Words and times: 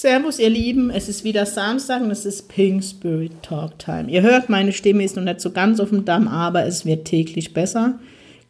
Servus, 0.00 0.38
ihr 0.38 0.48
Lieben. 0.48 0.90
Es 0.90 1.08
ist 1.08 1.24
wieder 1.24 1.44
Samstag 1.44 2.02
und 2.02 2.12
es 2.12 2.24
ist 2.24 2.48
Pink 2.48 2.84
Spirit 2.84 3.32
Talk 3.42 3.80
Time. 3.80 4.08
Ihr 4.08 4.22
hört, 4.22 4.48
meine 4.48 4.70
Stimme 4.70 5.02
ist 5.02 5.16
noch 5.16 5.24
nicht 5.24 5.40
so 5.40 5.50
ganz 5.50 5.80
auf 5.80 5.88
dem 5.88 6.04
Damm, 6.04 6.28
aber 6.28 6.64
es 6.66 6.86
wird 6.86 7.04
täglich 7.04 7.52
besser. 7.52 7.98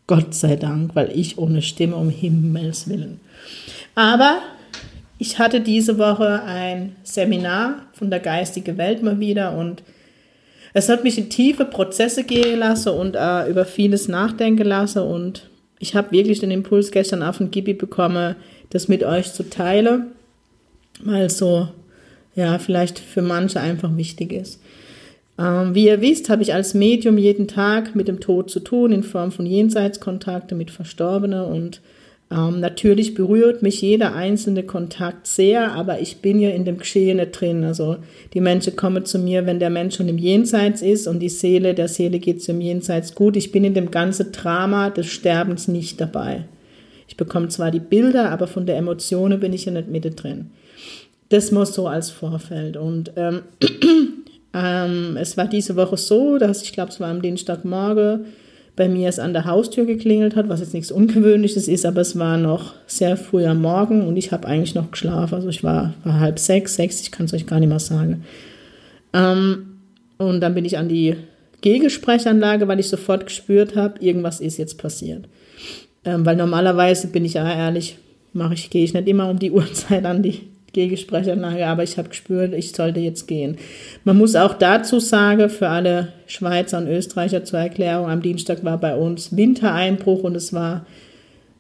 Gott 0.06 0.34
sei 0.34 0.56
Dank, 0.56 0.95
weil 0.95 1.10
ich 1.19 1.38
ohne 1.38 1.62
Stimme 1.62 1.96
um 1.96 2.10
Himmels 2.10 2.86
Willen. 2.91 3.19
Aber 3.95 4.42
ich 5.16 5.38
hatte 5.38 5.62
diese 5.62 5.96
Woche 5.96 6.42
ein 6.42 6.96
Seminar 7.02 7.77
von 7.94 8.10
der 8.10 8.20
geistigen 8.20 8.77
Welt 8.77 9.02
mal 9.02 9.19
wieder 9.19 9.56
und 9.56 9.83
es 10.74 10.91
hat 10.91 11.02
mich 11.02 11.16
in 11.16 11.30
tiefe 11.30 11.64
Prozesse 11.64 12.24
gehen 12.24 12.58
lassen 12.58 12.91
und 12.91 13.16
äh, 13.16 13.48
über 13.48 13.64
vieles 13.64 14.06
nachdenken 14.06 14.66
lassen 14.66 15.00
und 15.00 15.48
ich 15.78 15.94
habe 15.94 16.12
wirklich 16.12 16.41
den 16.41 16.50
Impuls 16.50 16.91
gestern 16.91 17.22
auf 17.22 17.38
den 17.38 17.50
Gibi 17.50 17.72
bekommen, 17.72 18.36
das 18.69 18.88
mit 18.88 19.02
euch 19.02 19.33
zu 19.33 19.48
teilen 19.48 20.08
weil 21.04 21.30
so, 21.30 21.68
ja, 22.34 22.58
vielleicht 22.58 22.98
für 22.98 23.22
manche 23.22 23.60
einfach 23.60 23.96
wichtig 23.96 24.32
ist. 24.32 24.60
Ähm, 25.38 25.74
wie 25.74 25.86
ihr 25.86 26.00
wisst, 26.00 26.30
habe 26.30 26.42
ich 26.42 26.52
als 26.52 26.74
Medium 26.74 27.18
jeden 27.18 27.48
Tag 27.48 27.94
mit 27.94 28.08
dem 28.08 28.20
Tod 28.20 28.50
zu 28.50 28.60
tun, 28.60 28.92
in 28.92 29.02
Form 29.02 29.30
von 29.30 29.46
Jenseitskontakte 29.46 30.55
mit 30.55 30.70
Verstorbenen 30.70 31.44
und 31.44 31.80
ähm, 32.30 32.60
natürlich 32.60 33.14
berührt 33.14 33.62
mich 33.62 33.80
jeder 33.80 34.14
einzelne 34.14 34.62
Kontakt 34.62 35.27
sehr, 35.27 35.72
aber 35.72 36.00
ich 36.00 36.18
bin 36.18 36.40
ja 36.40 36.50
in 36.50 36.66
dem 36.66 36.77
Geschehen 36.77 37.20
drin. 37.33 37.64
Also 37.64 37.96
die 38.34 38.40
Menschen 38.40 38.77
kommen 38.77 39.06
zu 39.06 39.18
mir, 39.18 39.46
wenn 39.46 39.60
der 39.60 39.70
Mensch 39.70 39.96
schon 39.96 40.08
im 40.08 40.18
Jenseits 40.18 40.83
ist 40.83 41.06
und 41.06 41.20
die 41.20 41.30
Seele, 41.30 41.74
der 41.74 41.88
Seele 41.88 42.18
geht 42.18 42.42
zum 42.42 42.60
Jenseits 42.60 43.14
gut. 43.14 43.36
Ich 43.36 43.50
bin 43.50 43.64
in 43.64 43.74
dem 43.74 43.90
ganzen 43.90 44.30
Drama 44.33 44.90
des 44.90 45.06
Sterbens 45.06 45.68
nicht 45.68 46.00
dabei. 46.00 46.44
Ich 47.09 47.17
bekomme 47.17 47.48
zwar 47.48 47.70
die 47.70 47.81
Bilder, 47.81 48.31
aber 48.31 48.47
von 48.47 48.67
der 48.67 48.77
Emotionen 48.77 49.41
bin 49.41 49.53
ich 49.53 49.64
ja 49.64 49.73
nicht 49.73 49.89
mit 49.89 50.23
drin. 50.23 50.51
Das 51.31 51.51
muss 51.51 51.75
so 51.75 51.89
als 51.89 52.11
Vorfeld. 52.11 52.77
Und 52.77 53.12
ähm, 53.17 53.41
ähm, 54.55 55.17
es 55.19 55.36
war 55.36 55.47
diese 55.47 55.75
Woche 55.75 55.97
so, 55.97 56.39
dass 56.39 56.62
ich 56.62 56.73
glaube, 56.73 56.91
es 56.91 57.01
war 57.01 57.11
am 57.11 57.23
Dienstagmorgen, 57.23 58.27
bei 58.77 58.89
mir 58.89 59.09
es 59.09 59.19
an 59.19 59.33
der 59.33 59.45
Haustür 59.45 59.86
geklingelt 59.86 60.36
hat, 60.36 60.48
was 60.48 60.61
jetzt 60.61 60.73
nichts 60.73 60.92
Ungewöhnliches 60.92 61.67
ist, 61.67 61.84
aber 61.84 62.01
es 62.01 62.17
war 62.17 62.36
noch 62.36 62.75
sehr 62.86 63.17
früh 63.17 63.45
am 63.45 63.61
Morgen 63.61 64.06
und 64.06 64.17
ich 64.17 64.31
habe 64.31 64.47
eigentlich 64.47 64.77
noch 64.77 64.92
geschlafen. 64.92 65.34
Also 65.34 65.48
ich 65.48 65.64
war, 65.64 65.95
war 66.05 66.20
halb 66.20 66.39
sechs, 66.39 66.77
sechs, 66.77 67.01
ich 67.01 67.11
kann 67.11 67.27
es 67.27 67.34
euch 67.34 67.47
gar 67.47 67.59
nicht 67.59 67.70
mehr 67.70 67.81
sagen. 67.81 68.25
Ähm, 69.12 69.79
und 70.19 70.41
dann 70.41 70.55
bin 70.55 70.64
ich 70.64 70.79
an 70.79 70.89
die 70.89 71.17
Gegensprechanlage, 71.61 72.69
weil 72.69 72.79
ich 72.79 72.89
sofort 72.89 73.27
gespürt 73.27 73.75
habe, 73.75 73.98
irgendwas 74.01 74.41
ist 74.41 74.59
jetzt 74.59 74.79
passiert. 74.79 75.25
Ähm, 76.04 76.24
weil 76.24 76.36
normalerweise 76.36 77.08
bin 77.08 77.24
ich 77.24 77.34
ja 77.34 77.50
ehrlich, 77.50 77.98
mache 78.32 78.54
ich, 78.54 78.70
gehe 78.70 78.84
ich 78.84 78.94
nicht 78.94 79.08
immer 79.08 79.28
um 79.28 79.38
die 79.38 79.50
Uhrzeit 79.52 80.05
an 80.05 80.22
die 80.22 80.48
Gesprächanlage, 80.72 81.66
aber 81.66 81.82
ich 81.82 81.98
habe 81.98 82.10
gespürt, 82.10 82.55
ich 82.55 82.70
sollte 82.70 83.00
jetzt 83.00 83.27
gehen. 83.27 83.56
Man 84.05 84.16
muss 84.16 84.36
auch 84.36 84.55
dazu 84.55 85.00
sagen, 85.00 85.50
für 85.50 85.68
alle 85.68 86.12
Schweizer 86.28 86.78
und 86.78 86.86
Österreicher 86.86 87.42
zur 87.44 87.58
Erklärung, 87.58 88.08
am 88.08 88.22
Dienstag 88.22 88.62
war 88.64 88.78
bei 88.78 88.94
uns 88.94 89.36
Wintereinbruch 89.36 90.23
und 90.23 90.36
es 90.36 90.52
war 90.52 90.86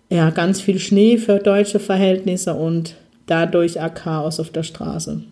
ja 0.08 0.30
ganz 0.30 0.60
viel 0.60 0.78
Schnee 0.78 1.18
für 1.18 1.38
deutsche 1.38 1.80
Verhältnisse 1.80 2.54
und 2.54 2.94
dadurch 3.26 3.80
auch 3.80 3.92
Chaos 3.92 4.38
auf 4.38 4.50
der 4.50 4.62
Straße. 4.62 5.22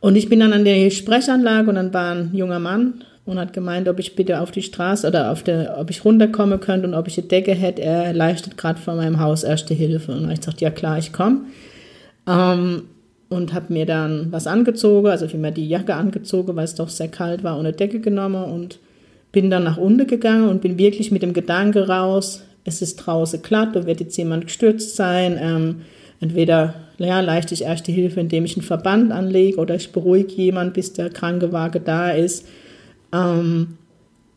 Und 0.00 0.16
ich 0.16 0.28
bin 0.28 0.40
dann 0.40 0.52
an 0.52 0.64
der 0.64 0.90
Sprechanlage 0.90 1.68
und 1.70 1.76
dann 1.76 1.94
war 1.94 2.14
ein 2.14 2.30
junger 2.34 2.60
Mann 2.60 3.04
und 3.28 3.38
hat 3.38 3.52
gemeint, 3.52 3.88
ob 3.88 3.98
ich 3.98 4.16
bitte 4.16 4.40
auf 4.40 4.50
die 4.50 4.62
Straße 4.62 5.06
oder 5.06 5.30
auf 5.30 5.42
der, 5.42 5.76
ob 5.78 5.90
ich 5.90 6.02
runterkommen 6.02 6.60
könnte 6.60 6.88
und 6.88 6.94
ob 6.94 7.08
ich 7.08 7.18
eine 7.18 7.28
Decke 7.28 7.52
hätte. 7.52 7.82
Er 7.82 8.14
leistet 8.14 8.56
gerade 8.56 8.80
vor 8.80 8.94
meinem 8.94 9.20
Haus 9.20 9.44
erste 9.44 9.74
Hilfe. 9.74 10.12
Und 10.12 10.30
ich 10.30 10.40
gesagt, 10.40 10.62
ja 10.62 10.70
klar, 10.70 10.96
ich 10.96 11.12
komme. 11.12 11.42
Ähm, 12.26 12.84
und 13.28 13.52
habe 13.52 13.70
mir 13.70 13.84
dann 13.84 14.28
was 14.30 14.46
angezogen, 14.46 15.08
also 15.08 15.28
vielmehr 15.28 15.50
die 15.50 15.68
Jacke 15.68 15.94
angezogen, 15.94 16.56
weil 16.56 16.64
es 16.64 16.74
doch 16.74 16.88
sehr 16.88 17.08
kalt 17.08 17.44
war, 17.44 17.58
ohne 17.58 17.74
Decke 17.74 18.00
genommen 18.00 18.44
und 18.44 18.78
bin 19.30 19.50
dann 19.50 19.64
nach 19.64 19.76
unten 19.76 20.06
gegangen 20.06 20.48
und 20.48 20.62
bin 20.62 20.78
wirklich 20.78 21.10
mit 21.10 21.22
dem 21.22 21.34
Gedanke 21.34 21.86
raus, 21.86 22.42
es 22.64 22.80
ist 22.80 22.96
draußen 22.96 23.42
glatt, 23.42 23.76
da 23.76 23.84
wird 23.84 24.00
jetzt 24.00 24.16
jemand 24.16 24.46
gestürzt 24.46 24.96
sein. 24.96 25.38
Ähm, 25.38 25.82
entweder 26.20 26.74
ja, 26.96 27.20
leiste 27.20 27.52
ich 27.52 27.64
erste 27.64 27.92
Hilfe, 27.92 28.20
indem 28.20 28.46
ich 28.46 28.56
einen 28.56 28.64
Verband 28.64 29.12
anlege 29.12 29.58
oder 29.58 29.74
ich 29.74 29.92
beruhige 29.92 30.32
jemanden, 30.32 30.72
bis 30.72 30.94
der 30.94 31.10
Krankenwagen 31.10 31.84
da 31.84 32.10
ist. 32.10 32.46
Ähm, 33.12 33.78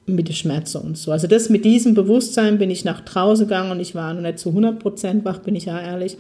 mit 0.05 0.27
den 0.27 0.35
Schmerzen 0.35 0.77
und 0.77 0.97
so. 0.97 1.11
Also 1.11 1.27
das 1.27 1.49
mit 1.49 1.65
diesem 1.65 1.93
Bewusstsein 1.93 2.57
bin 2.57 2.69
ich 2.69 2.85
nach 2.85 3.01
draußen 3.01 3.47
gegangen 3.47 3.71
und 3.71 3.79
ich 3.79 3.95
war 3.95 4.13
noch 4.13 4.21
nicht 4.21 4.39
zu 4.39 4.49
100% 4.49 5.23
wach, 5.23 5.39
bin 5.39 5.55
ich 5.55 5.65
ja 5.65 5.79
ehrlich. 5.79 6.17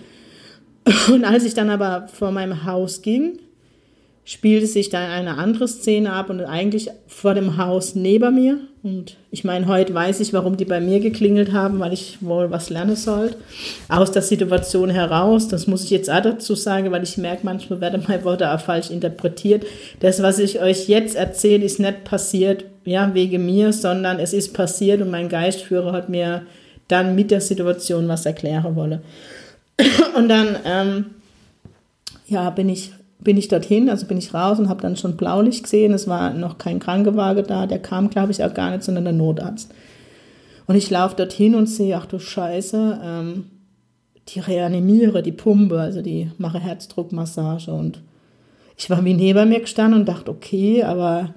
Und 1.11 1.25
als 1.25 1.43
ich 1.43 1.53
dann 1.53 1.69
aber 1.69 2.07
vor 2.07 2.31
meinem 2.31 2.65
Haus 2.65 3.01
ging, 3.01 3.39
spielte 4.23 4.67
sich 4.67 4.89
dann 4.89 5.09
eine 5.09 5.37
andere 5.37 5.67
Szene 5.67 6.13
ab 6.13 6.29
und 6.29 6.41
eigentlich 6.41 6.89
vor 7.07 7.33
dem 7.33 7.57
Haus 7.57 7.95
neben 7.95 8.35
mir. 8.35 8.59
Und 8.83 9.15
ich 9.29 9.43
meine, 9.43 9.67
heute 9.67 9.93
weiß 9.93 10.21
ich, 10.21 10.33
warum 10.33 10.57
die 10.57 10.65
bei 10.65 10.79
mir 10.79 10.99
geklingelt 10.99 11.53
haben, 11.53 11.79
weil 11.79 11.93
ich 11.93 12.17
wohl 12.21 12.49
was 12.49 12.71
lernen 12.71 12.95
sollte. 12.95 13.37
Aus 13.87 14.11
der 14.11 14.23
Situation 14.23 14.89
heraus, 14.89 15.47
das 15.47 15.67
muss 15.67 15.83
ich 15.83 15.91
jetzt 15.91 16.09
auch 16.09 16.21
dazu 16.21 16.55
sagen, 16.55 16.91
weil 16.91 17.03
ich 17.03 17.17
merke, 17.17 17.41
manchmal 17.43 17.79
werden 17.79 18.03
meine 18.07 18.23
Worte 18.23 18.51
auch 18.51 18.59
falsch 18.59 18.89
interpretiert. 18.89 19.65
Das, 19.99 20.23
was 20.23 20.39
ich 20.39 20.61
euch 20.61 20.87
jetzt 20.87 21.15
erzähle, 21.15 21.63
ist 21.63 21.79
nicht 21.79 22.05
passiert, 22.05 22.65
ja, 22.83 23.13
wegen 23.13 23.45
mir, 23.45 23.71
sondern 23.71 24.19
es 24.19 24.33
ist 24.33 24.53
passiert 24.55 25.01
und 25.01 25.11
mein 25.11 25.29
Geistführer 25.29 25.91
hat 25.91 26.09
mir 26.09 26.47
dann 26.87 27.13
mit 27.13 27.29
der 27.29 27.41
Situation 27.41 28.07
was 28.07 28.25
erklären 28.25 28.75
wollen. 28.75 29.01
Und 30.15 30.27
dann, 30.27 30.57
ähm, 30.65 31.05
ja, 32.27 32.49
bin 32.49 32.69
ich, 32.69 32.91
bin 33.23 33.37
ich 33.37 33.47
dorthin, 33.47 33.89
also 33.89 34.05
bin 34.07 34.17
ich 34.17 34.33
raus 34.33 34.59
und 34.59 34.67
habe 34.67 34.81
dann 34.81 34.97
schon 34.97 35.15
Blaulicht 35.15 35.63
gesehen. 35.63 35.93
Es 35.93 36.07
war 36.07 36.33
noch 36.33 36.57
kein 36.57 36.79
Krankenwagen 36.79 37.45
da, 37.47 37.67
der 37.67 37.79
kam, 37.79 38.09
glaube 38.09 38.31
ich, 38.31 38.43
auch 38.43 38.53
gar 38.53 38.71
nicht, 38.71 38.83
sondern 38.83 39.03
der 39.03 39.13
Notarzt. 39.13 39.71
Und 40.67 40.75
ich 40.75 40.89
laufe 40.89 41.15
dorthin 41.15 41.55
und 41.55 41.67
sehe, 41.67 41.95
ach 41.97 42.05
du 42.05 42.19
Scheiße, 42.19 42.99
ähm, 43.03 43.45
die 44.29 44.39
reanimiere, 44.39 45.21
die 45.21 45.31
Pumpe, 45.31 45.79
also 45.79 46.01
die 46.01 46.31
mache 46.37 46.59
Herzdruckmassage. 46.59 47.71
Und 47.71 48.01
ich 48.77 48.89
war 48.89 49.03
wie 49.03 49.13
neben 49.13 49.49
mir 49.49 49.59
gestanden 49.59 50.01
und 50.01 50.09
dachte, 50.09 50.31
okay, 50.31 50.83
aber 50.83 51.33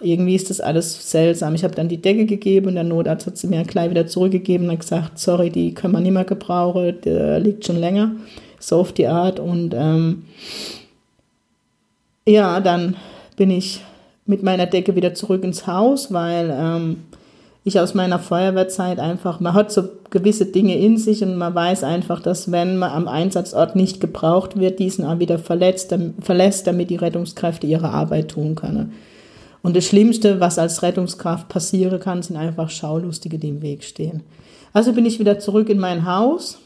irgendwie 0.00 0.34
ist 0.34 0.50
das 0.50 0.60
alles 0.60 1.10
seltsam. 1.10 1.54
Ich 1.54 1.64
habe 1.64 1.74
dann 1.74 1.88
die 1.88 2.00
Decke 2.00 2.26
gegeben 2.26 2.68
und 2.68 2.74
der 2.74 2.84
Notarzt 2.84 3.26
hat 3.26 3.36
sie 3.36 3.46
mir 3.46 3.62
gleich 3.64 3.90
wieder 3.90 4.06
zurückgegeben 4.06 4.66
und 4.66 4.72
hat 4.72 4.80
gesagt, 4.80 5.18
sorry, 5.18 5.50
die 5.50 5.74
können 5.74 5.92
wir 5.92 6.00
nicht 6.00 6.12
mehr 6.12 6.24
gebrauchen, 6.24 7.00
der 7.04 7.40
liegt 7.40 7.66
schon 7.66 7.76
länger. 7.76 8.12
So 8.58 8.80
auf 8.80 8.92
die 8.92 9.06
Art. 9.06 9.40
Und 9.40 9.74
ähm, 9.74 10.24
ja, 12.26 12.60
dann 12.60 12.96
bin 13.36 13.50
ich 13.50 13.80
mit 14.26 14.42
meiner 14.42 14.66
Decke 14.66 14.94
wieder 14.94 15.14
zurück 15.14 15.42
ins 15.42 15.66
Haus, 15.66 16.12
weil 16.12 16.54
ähm, 16.54 16.98
ich 17.64 17.80
aus 17.80 17.94
meiner 17.94 18.18
Feuerwehrzeit 18.18 18.98
einfach, 18.98 19.40
man 19.40 19.54
hat 19.54 19.72
so 19.72 19.84
gewisse 20.10 20.46
Dinge 20.46 20.78
in 20.78 20.96
sich 20.96 21.22
und 21.22 21.36
man 21.36 21.54
weiß 21.54 21.84
einfach, 21.84 22.20
dass 22.20 22.50
wenn 22.50 22.76
man 22.76 22.90
am 22.90 23.08
Einsatzort 23.08 23.76
nicht 23.76 24.00
gebraucht 24.00 24.58
wird, 24.58 24.78
diesen 24.78 25.04
auch 25.04 25.18
wieder 25.18 25.38
verletzt, 25.38 25.94
verlässt, 26.20 26.66
damit 26.66 26.90
die 26.90 26.96
Rettungskräfte 26.96 27.66
ihre 27.66 27.90
Arbeit 27.90 28.30
tun 28.30 28.54
können. 28.54 28.92
Und 29.62 29.76
das 29.76 29.86
Schlimmste, 29.86 30.40
was 30.40 30.58
als 30.58 30.82
Rettungskraft 30.82 31.48
passieren 31.48 32.00
kann, 32.00 32.22
sind 32.22 32.36
einfach 32.36 32.70
Schaulustige, 32.70 33.38
die 33.38 33.48
im 33.48 33.62
Weg 33.62 33.84
stehen. 33.84 34.22
Also 34.72 34.92
bin 34.92 35.06
ich 35.06 35.18
wieder 35.18 35.38
zurück 35.38 35.68
in 35.68 35.78
mein 35.78 36.06
Haus 36.06 36.58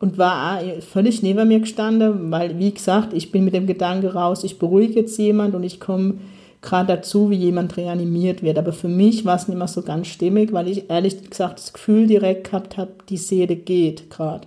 und 0.00 0.18
war 0.18 0.60
völlig 0.80 1.22
neben 1.22 1.48
mir 1.48 1.60
gestanden, 1.60 2.30
weil, 2.30 2.58
wie 2.58 2.72
gesagt, 2.72 3.12
ich 3.12 3.32
bin 3.32 3.44
mit 3.44 3.54
dem 3.54 3.66
Gedanke 3.66 4.14
raus, 4.14 4.44
ich 4.44 4.58
beruhige 4.58 5.00
jetzt 5.00 5.18
jemand 5.18 5.54
und 5.54 5.64
ich 5.64 5.80
komme 5.80 6.14
gerade 6.62 6.88
dazu, 6.88 7.30
wie 7.30 7.36
jemand 7.36 7.76
reanimiert 7.76 8.42
wird. 8.42 8.58
Aber 8.58 8.72
für 8.72 8.88
mich 8.88 9.24
war 9.24 9.36
es 9.36 9.48
nicht 9.48 9.58
mehr 9.58 9.68
so 9.68 9.82
ganz 9.82 10.08
stimmig, 10.08 10.52
weil 10.52 10.68
ich 10.68 10.90
ehrlich 10.90 11.28
gesagt 11.30 11.58
das 11.58 11.72
Gefühl 11.72 12.06
direkt 12.06 12.50
gehabt 12.50 12.76
habe, 12.76 12.92
die 13.08 13.16
Seele 13.16 13.56
geht 13.56 14.10
gerade. 14.10 14.46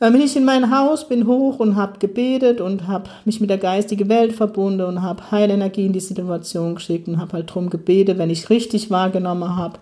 Dann 0.00 0.12
bin 0.12 0.22
ich 0.22 0.36
in 0.36 0.44
mein 0.44 0.76
Haus, 0.76 1.08
bin 1.08 1.26
hoch 1.26 1.60
und 1.60 1.76
habe 1.76 1.98
gebetet 1.98 2.60
und 2.60 2.88
habe 2.88 3.08
mich 3.24 3.40
mit 3.40 3.48
der 3.48 3.58
geistigen 3.58 4.08
Welt 4.08 4.32
verbunden 4.32 4.82
und 4.82 5.02
habe 5.02 5.30
Heilenergie 5.30 5.86
in 5.86 5.92
die 5.92 6.00
Situation 6.00 6.74
geschickt 6.74 7.08
und 7.08 7.18
habe 7.18 7.34
halt 7.34 7.48
darum 7.48 7.70
gebetet, 7.70 8.18
wenn 8.18 8.28
ich 8.28 8.50
richtig 8.50 8.90
wahrgenommen 8.90 9.56
habe, 9.56 9.78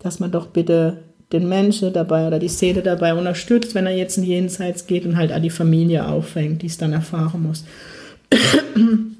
dass 0.00 0.20
man 0.20 0.30
doch 0.30 0.46
bitte 0.48 0.98
den 1.34 1.48
Menschen 1.48 1.92
dabei 1.92 2.26
oder 2.26 2.38
die 2.38 2.48
Seele 2.48 2.82
dabei 2.82 3.14
unterstützt, 3.14 3.74
wenn 3.74 3.86
er 3.86 3.96
jetzt 3.96 4.16
in 4.16 4.24
Jenseits 4.24 4.86
geht 4.86 5.04
und 5.04 5.16
halt 5.16 5.32
auch 5.32 5.40
die 5.40 5.50
Familie 5.50 6.06
auffängt, 6.06 6.62
die 6.62 6.66
es 6.66 6.78
dann 6.78 6.92
erfahren 6.92 7.42
muss. 7.42 7.64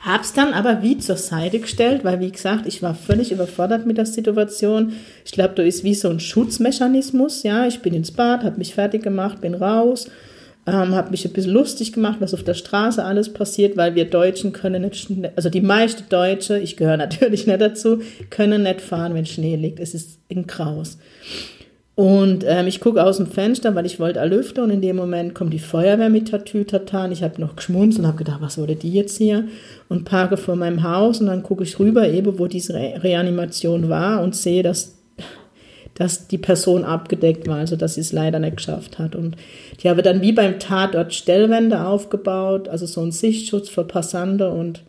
Hab's 0.00 0.32
dann 0.32 0.52
aber 0.52 0.82
wie 0.82 0.98
zur 0.98 1.16
Seite 1.16 1.58
gestellt, 1.58 2.04
weil 2.04 2.20
wie 2.20 2.30
gesagt, 2.30 2.66
ich 2.66 2.80
war 2.80 2.94
völlig 2.94 3.32
überfordert 3.32 3.86
mit 3.86 3.98
der 3.98 4.06
Situation. 4.06 4.92
Ich 5.24 5.32
glaube, 5.32 5.54
da 5.56 5.64
ist 5.64 5.82
wie 5.82 5.94
so 5.94 6.08
ein 6.08 6.20
Schutzmechanismus. 6.20 7.42
Ja, 7.42 7.66
ich 7.66 7.80
bin 7.80 7.92
ins 7.92 8.12
Bad, 8.12 8.44
habe 8.44 8.58
mich 8.58 8.74
fertig 8.74 9.02
gemacht, 9.02 9.40
bin 9.40 9.54
raus, 9.54 10.08
ähm, 10.66 10.94
habe 10.94 11.10
mich 11.10 11.24
ein 11.24 11.32
bisschen 11.32 11.52
lustig 11.52 11.92
gemacht, 11.92 12.16
was 12.20 12.34
auf 12.34 12.42
der 12.42 12.54
Straße 12.54 13.04
alles 13.04 13.32
passiert, 13.32 13.76
weil 13.76 13.94
wir 13.94 14.04
Deutschen 14.04 14.52
können 14.52 14.82
nicht, 14.82 15.08
also 15.36 15.48
die 15.48 15.60
meisten 15.60 16.08
Deutsche, 16.08 16.58
ich 16.58 16.76
gehöre 16.76 16.96
natürlich 16.96 17.46
nicht 17.46 17.60
dazu, 17.60 18.00
können 18.30 18.64
nicht 18.64 18.80
fahren, 18.80 19.14
wenn 19.14 19.26
Schnee 19.26 19.56
liegt. 19.56 19.80
Es 19.80 19.94
ist 19.94 20.18
ein 20.30 20.46
Graus. 20.46 20.98
Und 21.96 22.44
ähm, 22.46 22.66
ich 22.66 22.80
gucke 22.80 23.02
aus 23.02 23.16
dem 23.16 23.26
Fenster, 23.26 23.74
weil 23.74 23.86
ich 23.86 23.98
wollte 23.98 24.22
lüften 24.26 24.62
und 24.62 24.68
in 24.68 24.82
dem 24.82 24.96
Moment 24.96 25.34
kommt 25.34 25.54
die 25.54 25.58
Feuerwehr 25.58 26.10
mit 26.10 26.28
Tatütatan. 26.28 27.10
Ich 27.10 27.22
habe 27.22 27.40
noch 27.40 27.56
geschmunzelt 27.56 28.00
und 28.00 28.06
habe 28.06 28.18
gedacht, 28.18 28.42
was 28.42 28.58
wollte 28.58 28.76
die 28.76 28.92
jetzt 28.92 29.16
hier? 29.16 29.48
Und 29.88 30.04
parke 30.04 30.36
vor 30.36 30.56
meinem 30.56 30.82
Haus 30.82 31.20
und 31.20 31.28
dann 31.28 31.42
gucke 31.42 31.62
ich 31.62 31.78
rüber, 31.78 32.06
eben 32.06 32.38
wo 32.38 32.48
diese 32.48 32.74
Re 32.74 33.02
Reanimation 33.02 33.88
war 33.88 34.22
und 34.22 34.36
sehe, 34.36 34.62
dass, 34.62 34.95
dass 35.96 36.28
die 36.28 36.38
Person 36.38 36.84
abgedeckt 36.84 37.48
war, 37.48 37.56
also 37.56 37.74
dass 37.74 37.94
sie 37.94 38.02
es 38.02 38.12
leider 38.12 38.38
nicht 38.38 38.58
geschafft 38.58 38.98
hat. 38.98 39.16
Und 39.16 39.36
die 39.82 39.88
habe 39.88 40.02
dann 40.02 40.20
wie 40.20 40.32
beim 40.32 40.58
Tatort 40.58 41.14
Stellwände 41.14 41.84
aufgebaut, 41.84 42.68
also 42.68 42.86
so 42.86 43.00
ein 43.02 43.12
Sichtschutz 43.12 43.68
für 43.68 43.84
Passante 43.84 44.50
und 44.50 44.82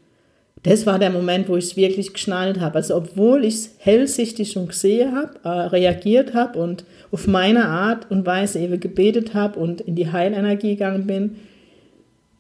das 0.64 0.86
war 0.86 1.00
der 1.00 1.12
Moment, 1.12 1.48
wo 1.48 1.56
ich 1.56 1.66
es 1.66 1.78
wirklich 1.78 2.14
geschnallt 2.14 2.60
habe. 2.60 2.76
Also 2.76 2.96
obwohl 2.96 3.46
ich 3.46 3.54
es 3.54 3.76
hellsichtig 3.78 4.52
schon 4.52 4.68
gesehen 4.68 5.16
habe, 5.16 5.40
äh, 5.44 5.68
reagiert 5.68 6.34
habe 6.34 6.60
und 6.60 6.84
auf 7.12 7.26
meine 7.26 7.68
Art 7.68 8.12
und 8.12 8.26
Weise 8.26 8.60
eben 8.60 8.80
gebetet 8.80 9.34
habe 9.34 9.60
und 9.60 9.82
in 9.82 9.96
die 9.96 10.12
Heilenergie 10.12 10.72
gegangen 10.72 11.08
bin, 11.08 11.38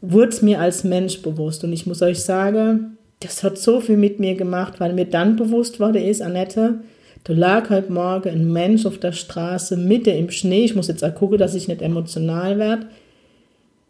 wurde 0.01 0.29
es 0.29 0.41
mir 0.41 0.59
als 0.59 0.83
Mensch 0.83 1.21
bewusst. 1.21 1.63
Und 1.63 1.71
ich 1.71 1.85
muss 1.85 2.01
euch 2.01 2.19
sagen, 2.19 2.97
das 3.21 3.43
hat 3.43 3.57
so 3.57 3.79
viel 3.79 3.97
mit 3.97 4.19
mir 4.19 4.35
gemacht, 4.35 4.79
weil 4.79 4.93
mir 4.93 5.05
dann 5.05 5.37
bewusst 5.37 5.79
wurde 5.79 5.99
ist, 5.99 6.21
Annette, 6.21 6.79
da 7.23 7.33
lag 7.33 7.69
heute 7.69 7.91
Morgen 7.91 8.29
ein 8.29 8.51
Mensch 8.51 8.85
auf 8.85 8.97
der 8.99 9.11
Straße, 9.11 9.77
Mitte 9.77 10.11
im 10.11 10.29
Schnee. 10.29 10.65
Ich 10.65 10.75
muss 10.75 10.87
jetzt 10.87 11.03
auch 11.03 11.13
gucken, 11.13 11.37
dass 11.37 11.55
ich 11.55 11.67
nicht 11.67 11.81
emotional 11.81 12.57
werde. 12.57 12.87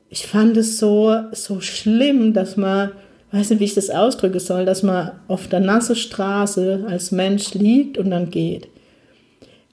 Ich 0.09 0.25
fand 0.25 0.57
es 0.57 0.77
so, 0.77 1.13
so 1.33 1.59
schlimm, 1.59 2.33
dass 2.33 2.57
man, 2.57 2.91
weiß 3.31 3.49
nicht, 3.49 3.59
wie 3.59 3.65
ich 3.65 3.75
das 3.75 3.89
ausdrücken 3.89 4.39
soll, 4.39 4.65
dass 4.65 4.83
man 4.83 5.11
auf 5.27 5.47
der 5.47 5.59
nassen 5.59 5.95
Straße 5.95 6.85
als 6.87 7.11
Mensch 7.11 7.53
liegt 7.53 7.97
und 7.97 8.11
dann 8.11 8.29
geht 8.29 8.69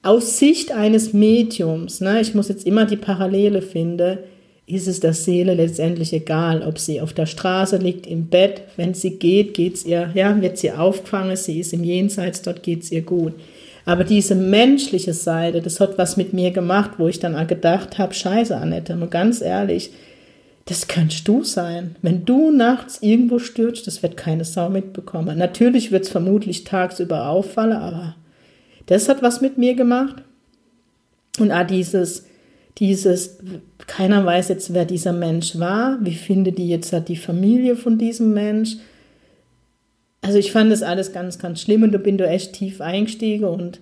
aus 0.05 0.37
Sicht 0.37 0.71
eines 0.71 1.13
Mediums, 1.13 1.99
ne, 1.99 2.21
ich 2.21 2.35
muss 2.35 2.47
jetzt 2.47 2.67
immer 2.67 2.85
die 2.85 2.95
Parallele 2.95 3.63
finden, 3.63 4.19
ist 4.67 4.87
es 4.87 4.99
der 4.99 5.13
Seele 5.13 5.53
letztendlich 5.53 6.11
egal, 6.11 6.63
ob 6.63 6.79
sie 6.79 6.99
auf 6.99 7.13
der 7.13 7.27
Straße 7.27 7.77
liegt, 7.77 8.07
im 8.07 8.27
Bett, 8.27 8.63
wenn 8.77 8.93
sie 8.93 9.17
geht, 9.17 9.53
geht's 9.53 9.85
ihr, 9.85 10.09
ja, 10.15 10.41
wird 10.41 10.57
sie 10.57 10.71
aufgefangen, 10.71 11.35
sie 11.35 11.59
ist 11.59 11.73
im 11.73 11.83
Jenseits, 11.83 12.41
dort 12.41 12.63
geht's 12.63 12.91
ihr 12.91 13.03
gut. 13.03 13.33
Aber 13.85 14.03
diese 14.03 14.33
menschliche 14.33 15.13
Seite, 15.13 15.61
das 15.61 15.79
hat 15.79 15.99
was 15.99 16.17
mit 16.17 16.33
mir 16.33 16.49
gemacht, 16.49 16.91
wo 16.97 17.07
ich 17.07 17.19
dann 17.19 17.35
auch 17.35 17.45
gedacht 17.45 17.99
habe, 17.99 18.15
scheiße, 18.15 18.57
Annette, 18.57 18.95
mal 18.95 19.07
ganz 19.07 19.41
ehrlich, 19.41 19.91
das 20.65 20.87
könntest 20.87 21.27
du 21.27 21.43
sein. 21.43 21.95
Wenn 22.01 22.25
du 22.25 22.49
nachts 22.49 22.97
irgendwo 23.01 23.37
stürzt, 23.37 23.85
das 23.85 24.01
wird 24.01 24.17
keine 24.17 24.45
Sau 24.45 24.69
mitbekommen. 24.69 25.37
Natürlich 25.37 25.91
wird 25.91 26.05
es 26.05 26.09
vermutlich 26.09 26.63
tagsüber 26.63 27.29
auffallen, 27.29 27.77
aber 27.77 28.15
das 28.87 29.07
hat 29.07 29.21
was 29.21 29.41
mit 29.41 29.59
mir 29.59 29.75
gemacht. 29.75 30.23
Und 31.37 31.51
auch 31.51 31.67
dieses, 31.67 32.25
dieses, 32.77 33.37
keiner 33.87 34.25
weiß 34.25 34.49
jetzt, 34.49 34.73
wer 34.73 34.85
dieser 34.85 35.13
Mensch 35.13 35.57
war, 35.57 35.97
wie 36.01 36.13
findet 36.13 36.57
die 36.57 36.67
jetzt 36.67 36.93
die 37.07 37.15
Familie 37.15 37.75
von 37.75 37.97
diesem 37.97 38.33
Mensch. 38.33 38.77
Also 40.21 40.37
ich 40.37 40.51
fand 40.51 40.71
das 40.71 40.83
alles 40.83 41.13
ganz, 41.13 41.39
ganz 41.39 41.61
schlimm 41.61 41.83
und 41.83 41.93
da 41.93 41.97
bin 41.97 42.17
da 42.17 42.25
echt 42.25 42.53
tief 42.53 42.81
eingestiegen 42.81 43.45
und 43.45 43.79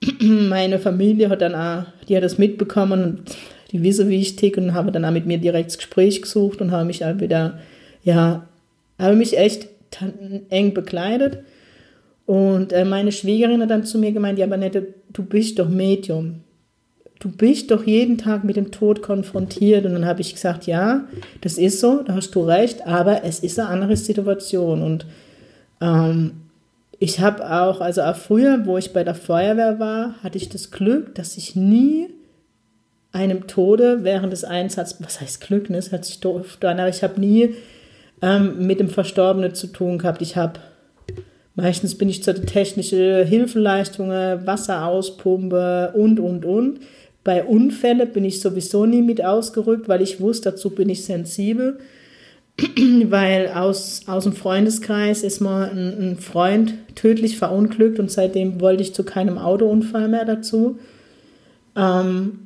meine 0.20 0.78
Familie 0.78 1.28
hat 1.28 1.42
dann 1.42 1.54
auch, 1.54 1.84
die 2.08 2.16
hat 2.16 2.24
das 2.24 2.38
mitbekommen 2.38 3.02
und 3.04 3.36
die 3.72 3.82
wissen, 3.82 4.08
wie 4.08 4.20
ich 4.20 4.36
ticke 4.36 4.60
und 4.60 4.74
habe 4.74 4.92
dann 4.92 5.04
auch 5.04 5.10
mit 5.10 5.26
mir 5.26 5.38
direkt 5.38 5.70
das 5.70 5.78
Gespräch 5.78 6.22
gesucht 6.22 6.60
und 6.60 6.70
habe 6.70 6.84
mich 6.84 7.04
auch 7.04 7.20
wieder, 7.20 7.58
ja, 8.04 8.46
habe 8.98 9.16
mich 9.16 9.36
echt 9.38 9.68
eng 10.50 10.74
bekleidet. 10.74 11.38
Und 12.26 12.72
äh, 12.72 12.84
meine 12.84 13.12
Schwiegerin 13.12 13.60
hat 13.62 13.70
dann 13.70 13.84
zu 13.84 13.98
mir 13.98 14.12
gemeint, 14.12 14.38
ja, 14.38 14.46
aber 14.46 14.56
Nette, 14.56 14.94
du 15.12 15.24
bist 15.24 15.58
doch 15.58 15.68
Medium. 15.68 16.40
Du 17.22 17.30
bist 17.30 17.70
doch 17.70 17.84
jeden 17.86 18.18
Tag 18.18 18.42
mit 18.42 18.56
dem 18.56 18.72
Tod 18.72 19.00
konfrontiert. 19.00 19.86
Und 19.86 19.92
dann 19.92 20.06
habe 20.06 20.20
ich 20.20 20.34
gesagt, 20.34 20.66
ja, 20.66 21.04
das 21.40 21.56
ist 21.56 21.78
so, 21.78 22.02
da 22.02 22.16
hast 22.16 22.34
du 22.34 22.42
recht, 22.42 22.84
aber 22.84 23.22
es 23.22 23.38
ist 23.38 23.60
eine 23.60 23.68
andere 23.68 23.96
Situation. 23.96 24.82
Und 24.82 25.06
ähm, 25.80 26.32
ich 26.98 27.20
habe 27.20 27.48
auch, 27.48 27.80
also 27.80 28.02
auch 28.02 28.16
früher, 28.16 28.66
wo 28.66 28.76
ich 28.76 28.92
bei 28.92 29.04
der 29.04 29.14
Feuerwehr 29.14 29.78
war, 29.78 30.16
hatte 30.24 30.36
ich 30.36 30.48
das 30.48 30.72
Glück, 30.72 31.14
dass 31.14 31.36
ich 31.36 31.54
nie 31.54 32.08
einem 33.12 33.46
Tode 33.46 34.02
während 34.02 34.32
des 34.32 34.42
Einsatzes, 34.42 34.96
was 35.00 35.20
heißt 35.20 35.42
Glück, 35.42 35.70
ne? 35.70 35.76
das 35.76 35.92
hört 35.92 36.04
sich 36.04 36.18
doof 36.18 36.58
an, 36.62 36.80
aber 36.80 36.88
ich 36.88 37.04
habe 37.04 37.20
nie 37.20 37.54
ähm, 38.20 38.66
mit 38.66 38.80
dem 38.80 38.88
Verstorbenen 38.88 39.54
zu 39.54 39.68
tun 39.68 39.98
gehabt. 39.98 40.22
Ich 40.22 40.36
habe 40.36 40.58
Meistens 41.54 41.98
bin 41.98 42.08
ich 42.08 42.22
zur 42.22 42.34
technischen 42.34 43.26
Hilfeleistungen, 43.26 44.46
Wasser 44.46 44.86
auspumpe 44.86 45.92
und, 45.94 46.18
und, 46.18 46.44
und. 46.46 46.80
Bei 47.24 47.44
Unfällen 47.44 48.12
bin 48.12 48.24
ich 48.24 48.40
sowieso 48.40 48.86
nie 48.86 49.02
mit 49.02 49.24
ausgerückt, 49.24 49.88
weil 49.88 50.02
ich 50.02 50.20
wusste, 50.20 50.50
dazu 50.50 50.70
bin 50.70 50.88
ich 50.88 51.04
sensibel. 51.04 51.78
weil 53.04 53.48
aus, 53.48 54.02
aus 54.06 54.24
dem 54.24 54.34
Freundeskreis 54.34 55.22
ist 55.22 55.40
mal 55.40 55.70
ein, 55.70 56.12
ein 56.12 56.16
Freund 56.18 56.74
tödlich 56.94 57.38
verunglückt 57.38 57.98
und 57.98 58.10
seitdem 58.10 58.60
wollte 58.60 58.82
ich 58.82 58.94
zu 58.94 59.04
keinem 59.04 59.38
Autounfall 59.38 60.08
mehr 60.08 60.24
dazu. 60.24 60.78
Ähm, 61.76 62.38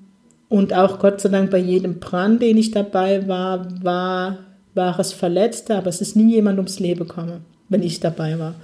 und 0.49 0.73
auch 0.75 1.01
Gott 1.01 1.21
sei 1.21 1.29
Dank 1.31 1.51
bei 1.51 1.59
jedem 1.59 1.99
Brand, 1.99 2.41
den 2.41 2.57
ich 2.57 2.71
dabei 2.71 3.27
war, 3.27 3.67
war, 3.83 4.39
war 4.75 4.99
es 5.01 5.13
Verletzte, 5.13 5.75
aber 5.75 5.89
es 5.89 6.01
ist 6.01 6.15
nie 6.15 6.35
jemand 6.35 6.59
ums 6.59 6.79
Leben 6.79 7.01
gekommen, 7.01 7.45
wenn 7.69 7.83
ich 7.83 7.99
dabei 7.99 8.39
war. 8.39 8.55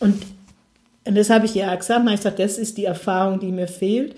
Und, 0.00 0.16
und 1.06 1.16
das 1.16 1.30
habe 1.30 1.46
ich 1.46 1.64
auch 1.64 1.78
gesagt. 1.78 2.06
Ich 2.06 2.16
gesagt, 2.16 2.38
das 2.38 2.58
ist 2.58 2.76
die 2.76 2.84
Erfahrung, 2.84 3.40
die 3.40 3.52
mir 3.52 3.68
fehlt. 3.68 4.14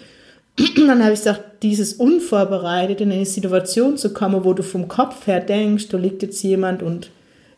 Dann 0.56 1.02
habe 1.02 1.12
ich 1.12 1.20
gesagt, 1.20 1.62
dieses 1.62 1.94
unvorbereitet 1.94 3.00
in 3.00 3.12
eine 3.12 3.26
Situation 3.26 3.96
zu 3.96 4.12
kommen, 4.12 4.44
wo 4.44 4.54
du 4.54 4.62
vom 4.62 4.88
Kopf 4.88 5.26
her 5.26 5.40
denkst, 5.40 5.88
da 5.88 5.98
liegt 5.98 6.22
jetzt 6.22 6.42
jemand 6.42 6.82
und 6.82 7.10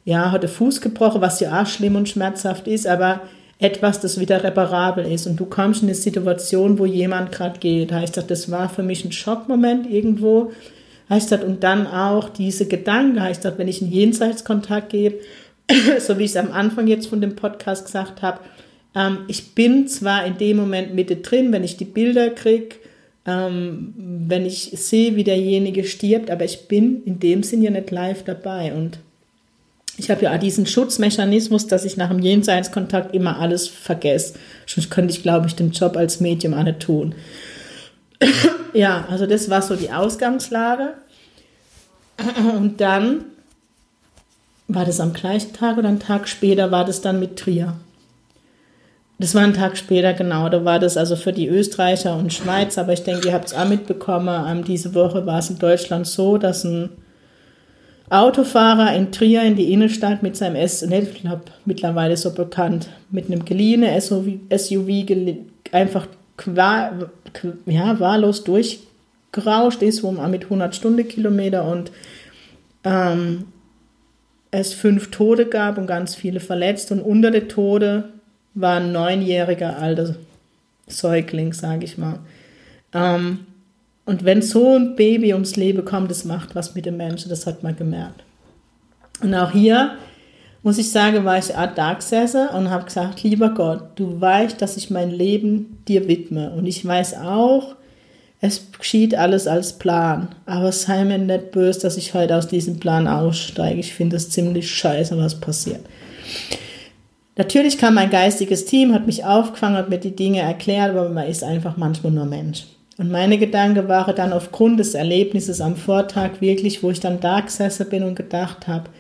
ja, 0.05 0.33
hat 0.33 0.43
den 0.43 0.51
Fuß 0.51 0.81
gebrochen, 0.81 1.21
was 1.21 1.41
ja 1.41 1.63
auch 1.63 1.67
schlimm 1.67 1.97
und 1.97 2.09
schmerzhaft 2.09 2.67
ist, 2.67 2.87
aber 2.87 3.21
etwas, 3.59 4.01
das 4.01 4.19
wieder 4.19 4.43
reparabel 4.43 5.05
ist. 5.05 5.27
Und 5.27 5.39
du 5.39 5.45
kommst 5.45 5.83
in 5.83 5.89
eine 5.89 5.95
Situation, 5.95 6.79
wo 6.79 6.87
jemand 6.87 7.33
gerade 7.33 7.59
geht. 7.59 7.93
Heißt 7.93 8.17
das, 8.17 8.27
das 8.27 8.51
war 8.51 8.69
für 8.69 8.83
mich 8.83 9.05
ein 9.05 9.13
Schockmoment 9.13 9.91
irgendwo. 9.91 10.53
Heißt 11.11 11.33
das, 11.33 11.43
und 11.43 11.63
dann 11.63 11.87
auch 11.87 12.29
diese 12.29 12.67
Gedanken, 12.67 13.21
heißt 13.21 13.45
das, 13.45 13.59
wenn 13.59 13.69
ich 13.69 13.83
einen 13.83 13.93
Jenseitskontakt 13.93 14.91
gebe 14.91 15.19
so 16.01 16.19
wie 16.19 16.25
ich 16.25 16.31
es 16.31 16.37
am 16.37 16.53
Anfang 16.53 16.87
jetzt 16.87 17.09
von 17.09 17.21
dem 17.21 17.37
Podcast 17.37 17.87
gesagt 17.87 18.23
habe, 18.23 18.41
ähm, 18.95 19.19
ich 19.29 19.55
bin 19.55 19.87
zwar 19.89 20.25
in 20.25 20.39
dem 20.39 20.57
Moment 20.57 20.95
mitte 20.95 21.17
drin, 21.17 21.53
wenn 21.53 21.65
ich 21.65 21.77
die 21.77 21.85
Bilder 21.85 22.31
kriege, 22.31 22.77
ähm, 23.29 23.93
wenn 24.27 24.47
ich 24.47 24.71
sehe, 24.73 25.15
wie 25.15 25.25
derjenige 25.25 25.85
stirbt, 25.85 26.31
aber 26.31 26.45
ich 26.47 26.67
bin 26.67 27.03
in 27.05 27.21
dem 27.21 27.43
Sinn 27.43 27.63
ja 27.63 27.71
nicht 27.71 27.91
live 27.91 28.25
dabei. 28.25 28.73
Und 28.73 28.99
ich 29.99 30.11
habe 30.11 30.23
ja 30.23 30.39
diesen 30.39 30.65
Schutzmechanismus, 30.65 31.67
dass 31.67 31.85
ich 31.85 31.99
nach 31.99 32.09
dem 32.09 32.21
Jenseitskontakt 32.21 33.15
immer 33.15 33.39
alles 33.39 33.69
vergesse. 33.69 34.35
Sonst 34.67 34.91
könnte 34.91 35.13
ich, 35.13 35.23
glaube 35.23 35.47
ich, 35.47 35.57
den 35.57 35.73
Job 35.73 35.97
als 35.97 36.21
Medium 36.21 36.55
auch 36.55 36.63
nicht 36.63 36.81
tun. 36.81 37.15
ja, 38.73 39.07
also 39.11 39.27
das 39.27 39.51
war 39.51 39.61
so 39.61 39.77
die 39.77 39.91
Ausgangslage. 39.91 40.95
Und 42.57 42.81
dann 42.81 43.27
war 44.69 44.87
das 44.87 45.01
am 45.01 45.13
gleichen 45.13 45.53
Tag 45.53 45.77
oder 45.77 45.89
einen 45.89 46.01
Tag 46.01 46.29
später 46.29 46.71
war 46.71 46.87
das 46.87 47.03
dann 47.03 47.21
mit 47.21 47.37
Trier. 47.37 47.75
Das 49.21 49.35
war 49.35 49.43
ein 49.43 49.55
Tag 49.55 49.77
später, 49.77 50.15
genau. 50.15 50.49
Da 50.49 50.65
war 50.65 50.79
das 50.79 50.97
also 50.97 51.17
für 51.17 51.33
die 51.33 51.49
Österreicher 51.49 52.17
und 52.17 52.33
Schweiz, 52.33 52.79
aber 52.79 52.93
ich 52.93 53.03
denke, 53.03 53.29
ihr 53.29 53.35
habt 53.35 53.49
es 53.49 53.55
auch 53.55 53.69
mitbekommen. 53.69 54.45
Ähm, 54.49 54.65
diese 54.65 54.95
Woche 54.95 55.27
war 55.27 55.41
es 55.41 55.51
in 55.51 55.59
Deutschland 55.59 56.07
so, 56.07 56.39
dass 56.39 56.63
ein 56.63 56.91
Autofahrer 58.11 58.95
in 58.95 59.11
Trier 59.11 59.43
in 59.43 59.57
die 59.57 59.73
Innenstadt 59.73 60.23
mit 60.23 60.37
seinem 60.37 60.67
SUV, 60.67 60.93
ich 60.93 61.21
glaube 61.21 61.43
mittlerweile 61.65 62.17
so 62.17 62.33
bekannt, 62.33 62.89
mit 63.11 63.27
einem 63.27 63.45
geliehenen 63.45 64.01
SUV, 64.01 64.87
einfach 65.73 66.07
ja, 67.67 68.01
wahllos 68.01 68.45
durchgerauscht 68.45 69.83
ist, 69.83 70.05
wo 70.05 70.13
man 70.13 70.31
mit 70.31 70.45
100 70.45 70.75
Stundenkilometer 70.75 71.65
und 71.65 71.91
ähm, 72.85 73.47
es 74.51 74.73
fünf 74.73 75.11
Tote 75.11 75.47
gab 75.47 75.77
und 75.77 75.87
ganz 75.87 76.15
viele 76.15 76.41
verletzt. 76.41 76.91
Und 76.93 77.01
unter 77.01 77.31
den 77.31 77.49
Tode 77.49 78.05
war 78.61 78.77
ein 78.77 78.93
neunjähriger 78.93 79.79
alter 79.79 80.17
Säugling, 80.87 81.53
sage 81.53 81.85
ich 81.85 81.99
mal. 81.99 82.19
Ähm, 82.93 83.41
und 84.05 84.25
wenn 84.25 84.41
so 84.41 84.75
ein 84.77 84.97
Baby 84.97 85.35
ums 85.35 85.57
Leben 85.57 85.85
kommt, 85.85 86.11
das 86.11 86.25
macht 86.25 86.55
was 86.55 86.75
mit 86.75 86.87
dem 86.87 86.97
Menschen, 86.97 87.29
das 87.29 87.47
hat 87.47 87.63
man 87.63 87.77
gemerkt. 87.77 88.25
Und 89.21 89.35
auch 89.35 89.53
hier 89.53 89.93
muss 90.63 90.79
ich 90.79 90.91
sagen, 90.91 91.25
war 91.25 91.39
ich 91.39 91.55
Art 91.55 91.79
Darksesser 91.79 92.55
und 92.55 92.71
habe 92.71 92.85
gesagt, 92.85 93.23
lieber 93.23 93.51
Gott, 93.51 93.83
du 93.97 94.21
weißt, 94.21 94.61
dass 94.61 94.77
ich 94.77 94.91
mein 94.91 95.11
Leben 95.11 95.83
dir 95.87 96.09
widme. 96.09 96.51
Und 96.51 96.67
ich 96.67 96.85
weiß 96.85 97.19
auch, 97.19 97.77
es 98.41 98.73
geschieht 98.77 99.15
alles 99.15 99.47
als 99.47 99.79
Plan. 99.79 100.29
Aber 100.47 100.73
sei 100.73 101.05
mir 101.05 101.19
nicht 101.19 101.51
böse, 101.51 101.81
dass 101.81 101.97
ich 101.97 102.15
heute 102.15 102.37
aus 102.37 102.49
diesem 102.49 102.79
Plan 102.81 103.07
aussteige. 103.07 103.81
Ich 103.81 103.95
finde 103.95 104.17
es 104.17 104.31
ziemlich 104.31 104.71
scheiße, 104.71 105.19
was 105.19 105.41
passiert. 105.41 105.81
Natürlich 107.39 107.79
kam 107.79 107.95
mein 107.95 108.11
geistiges 108.11 108.65
Team, 108.65 108.93
hat 108.93 109.07
mich 109.07 109.25
aufgefangen, 109.25 109.77
hat 109.77 109.89
mir 109.89 109.99
die 109.99 110.17
Dinge 110.17 110.41
erklärt, 110.41 110.91
aber 110.91 111.09
man 111.09 111.29
ist 111.29 111.45
einfach 111.45 111.77
manchmal 111.77 112.11
nur 112.11 112.25
Mensch. 112.25 112.65
Und 112.97 113.13
meine 113.13 113.39
Gedanken 113.39 113.87
waren 113.87 114.17
dann 114.17 114.33
aufgrund 114.33 114.81
des 114.81 114.95
Erlebnisses 114.95 115.61
am 115.61 115.77
Vortag 115.77 116.41
wirklich, 116.41 116.83
wo 116.83 116.91
ich 116.91 116.99
dann 116.99 117.21
da 117.21 117.41
gesessen 117.41 117.89
bin 117.89 118.03
und 118.03 118.17
gedacht 118.17 118.67
habe, 118.67 118.91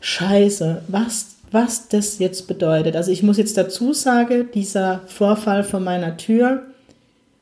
scheiße, 0.00 0.82
was, 0.88 1.36
was 1.52 1.86
das 1.86 2.18
jetzt 2.18 2.48
bedeutet. 2.48 2.96
Also 2.96 3.12
ich 3.12 3.22
muss 3.22 3.38
jetzt 3.38 3.56
dazu 3.56 3.92
sagen, 3.92 4.48
dieser 4.52 5.02
Vorfall 5.06 5.62
vor 5.62 5.78
meiner 5.78 6.16
Tür 6.16 6.64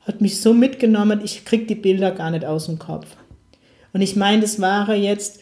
hat 0.07 0.21
mich 0.21 0.43
so 0.43 0.53
mitgenommen, 0.53 1.23
ich 1.25 1.47
kriege 1.47 1.65
die 1.65 1.75
Bilder 1.75 2.11
gar 2.11 2.31
nicht 2.31 2.45
aus 2.45 2.67
dem 2.67 2.79
Kopf. 2.79 3.07
Und 3.95 4.03
ich 4.03 4.15
meine, 4.15 4.43
das 4.43 4.61
waren 4.61 5.03
jetzt 5.03 5.41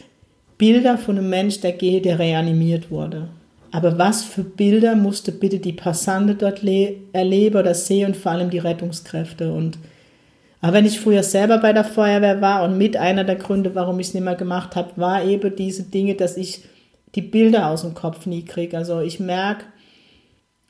Bilder 0.58 0.96
von 0.96 1.18
einem 1.18 1.28
Mensch, 1.28 1.60
der 1.60 1.72
der 1.72 2.20
reanimiert 2.20 2.92
wurde. 2.92 3.30
Aber 3.74 3.98
was 3.98 4.22
für 4.22 4.44
Bilder 4.44 4.94
musste 4.94 5.32
bitte 5.32 5.58
die 5.58 5.72
Passante 5.72 6.36
dort 6.36 6.62
erleben 6.62 7.56
oder 7.56 7.74
sehen 7.74 8.06
und 8.06 8.16
vor 8.16 8.30
allem 8.30 8.48
die 8.48 8.60
Rettungskräfte. 8.60 9.52
Und 9.52 9.78
aber 10.60 10.74
wenn 10.74 10.86
ich 10.86 11.00
früher 11.00 11.24
selber 11.24 11.58
bei 11.58 11.72
der 11.72 11.82
Feuerwehr 11.82 12.40
war 12.40 12.62
und 12.62 12.78
mit 12.78 12.96
einer 12.96 13.24
der 13.24 13.34
Gründe, 13.34 13.74
warum 13.74 13.98
ich 13.98 14.06
es 14.06 14.14
nicht 14.14 14.22
mehr 14.22 14.36
gemacht 14.36 14.76
habe, 14.76 14.92
war 14.94 15.24
eben 15.24 15.56
diese 15.56 15.82
Dinge, 15.82 16.14
dass 16.14 16.36
ich 16.36 16.62
die 17.16 17.22
Bilder 17.22 17.68
aus 17.68 17.80
dem 17.80 17.94
Kopf 17.94 18.26
nie 18.26 18.44
kriege. 18.44 18.78
Also 18.78 19.00
ich 19.00 19.18
merke, 19.18 19.64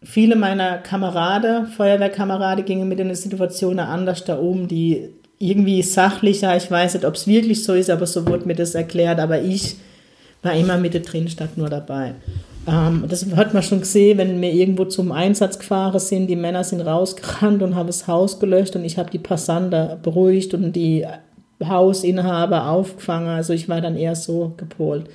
viele 0.03 0.35
meiner 0.35 0.79
Kameraden, 0.79 1.67
Feuerwehrkameraden, 1.67 2.65
gingen 2.65 2.89
mit 2.89 3.01
den 3.01 3.15
Situationen 3.15 3.81
anders 3.81 4.25
da 4.25 4.37
um, 4.37 4.67
die 4.67 5.11
irgendwie 5.39 5.83
sachlicher, 5.83 6.57
ich 6.57 6.71
weiß 6.71 6.95
nicht, 6.95 7.05
ob 7.05 7.17
es 7.17 7.27
wirklich 7.27 7.65
so 7.65 7.75
ist, 7.75 7.91
aber 7.91 8.07
so 8.07 8.27
wurde 8.27 8.47
mir 8.47 8.57
das 8.57 8.75
erklärt, 8.75 9.21
aber 9.21 9.43
ich 9.43 9.77
war 10.43 10.55
immer 10.55 10.79
mit 10.79 10.95
drin 11.13 11.29
statt 11.29 11.59
nur 11.59 11.69
dabei. 11.69 12.15
Ähm, 12.67 13.05
das 13.09 13.27
hat 13.35 13.53
man 13.55 13.63
schon 13.63 13.81
gesehen, 13.81 14.19
wenn 14.19 14.41
wir 14.41 14.53
irgendwo 14.53 14.85
zum 14.85 15.13
Einsatz 15.13 15.59
gefahren 15.59 15.99
sind. 15.99 16.29
Die 16.29 16.37
Männer 16.37 16.65
sind 16.65 16.81
rausgerannt 16.81 17.63
und 17.63 17.75
haben 17.75 17.87
das 17.87 18.07
Haus 18.07 18.41
gelöscht 18.41 18.77
und 18.77 18.85
ich 18.85 18.99
habe 18.99 19.11
die 19.11 19.19
Passanten 19.19 20.01
beruhigt 20.03 20.55
und 20.55 20.73
die 20.73 21.07
Hausinhaber 21.63 22.69
aufgefangen. 22.69 23.29
Also 23.29 23.53
ich 23.53 23.69
war 23.69 23.81
dann 23.81 23.97
eher 23.97 24.17
so 24.17 24.55
gepolt. 24.57 25.09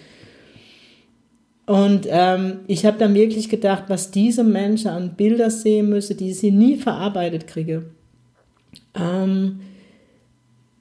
Und 1.65 2.07
ähm, 2.09 2.61
ich 2.65 2.85
habe 2.85 2.97
dann 2.97 3.13
wirklich 3.13 3.47
gedacht, 3.47 3.83
was 3.89 4.09
diese 4.09 4.43
Menschen 4.43 4.89
an 4.89 5.13
Bilder 5.15 5.51
sehen 5.51 5.89
müssen, 5.89 6.17
die 6.17 6.33
sie 6.33 6.49
nie 6.49 6.77
verarbeitet 6.77 7.45
kriegen. 7.45 7.85
Ähm, 8.95 9.59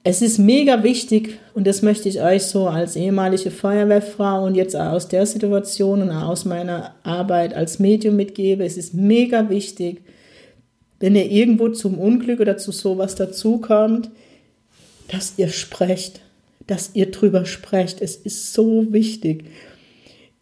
es 0.03 0.21
ist 0.21 0.37
mega 0.37 0.83
wichtig, 0.83 1.39
und 1.53 1.67
das 1.67 1.81
möchte 1.81 2.07
ich 2.07 2.21
euch 2.21 2.43
so 2.43 2.67
als 2.67 2.95
ehemalige 2.95 3.51
Feuerwehrfrau 3.51 4.45
und 4.45 4.55
jetzt 4.55 4.75
aus 4.75 5.09
der 5.09 5.25
Situation 5.25 6.01
und 6.01 6.09
aus 6.09 6.45
meiner 6.45 6.95
Arbeit 7.03 7.53
als 7.53 7.79
Medium 7.79 8.15
mitgebe. 8.15 8.63
Es 8.63 8.77
ist 8.77 8.93
mega 8.93 9.49
wichtig, 9.49 10.01
wenn 10.99 11.15
ihr 11.15 11.29
irgendwo 11.29 11.69
zum 11.69 11.97
Unglück 11.97 12.39
oder 12.39 12.57
zu 12.57 12.71
sowas 12.71 13.15
dazukommt, 13.15 14.09
dass 15.09 15.33
ihr 15.37 15.49
sprecht, 15.49 16.21
dass 16.67 16.91
ihr 16.93 17.11
drüber 17.11 17.45
sprecht. 17.45 18.01
Es 18.01 18.15
ist 18.15 18.53
so 18.53 18.91
wichtig. 18.91 19.45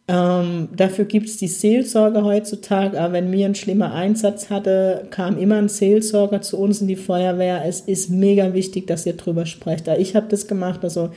Ähm, 0.09 0.69
dafür 0.73 1.03
gibt 1.03 1.27
es 1.27 1.35
die 1.37 1.47
Seelsorge 1.47 2.23
heutzutage. 2.23 2.99
Aber 2.99 3.13
wenn 3.13 3.29
mir 3.29 3.45
ein 3.45 3.55
schlimmer 3.55 3.93
Einsatz 3.93 4.49
hatte, 4.49 5.07
kam 5.09 5.37
immer 5.37 5.55
ein 5.55 5.69
Seelsorger 5.69 6.41
zu 6.41 6.57
uns 6.57 6.81
in 6.81 6.87
die 6.87 6.95
Feuerwehr. 6.95 7.63
Es 7.65 7.81
ist 7.81 8.09
mega 8.09 8.53
wichtig, 8.53 8.87
dass 8.87 9.05
ihr 9.05 9.17
drüber 9.17 9.45
sprecht. 9.45 9.87
Ich 9.99 10.15
habe 10.15 10.27
das 10.29 10.47
gemacht. 10.47 10.79
Also 10.83 11.09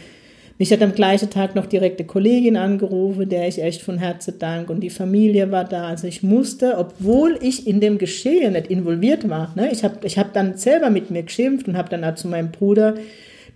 mich 0.58 0.72
hat 0.72 0.82
am 0.82 0.92
gleichen 0.92 1.30
Tag 1.30 1.54
noch 1.54 1.66
direkte 1.66 2.04
Kollegin 2.04 2.56
angerufen, 2.56 3.28
der 3.28 3.46
ich 3.46 3.62
echt 3.62 3.80
von 3.80 3.96
Herzen 3.96 4.34
dank 4.38 4.68
und 4.68 4.80
die 4.80 4.90
Familie 4.90 5.50
war 5.52 5.64
da. 5.64 5.86
Also 5.86 6.06
ich 6.06 6.22
musste, 6.22 6.76
obwohl 6.76 7.38
ich 7.40 7.66
in 7.66 7.80
dem 7.80 7.96
Geschehen 7.96 8.52
nicht 8.52 8.66
involviert 8.66 9.26
war, 9.30 9.54
ne, 9.56 9.70
ich 9.72 9.84
habe 9.84 10.06
ich 10.06 10.18
hab 10.18 10.34
dann 10.34 10.58
selber 10.58 10.90
mit 10.90 11.10
mir 11.10 11.22
geschimpft 11.22 11.66
und 11.66 11.78
habe 11.78 11.88
dann 11.88 12.04
auch 12.04 12.16
zu 12.16 12.28
meinem 12.28 12.50
Bruder, 12.50 12.94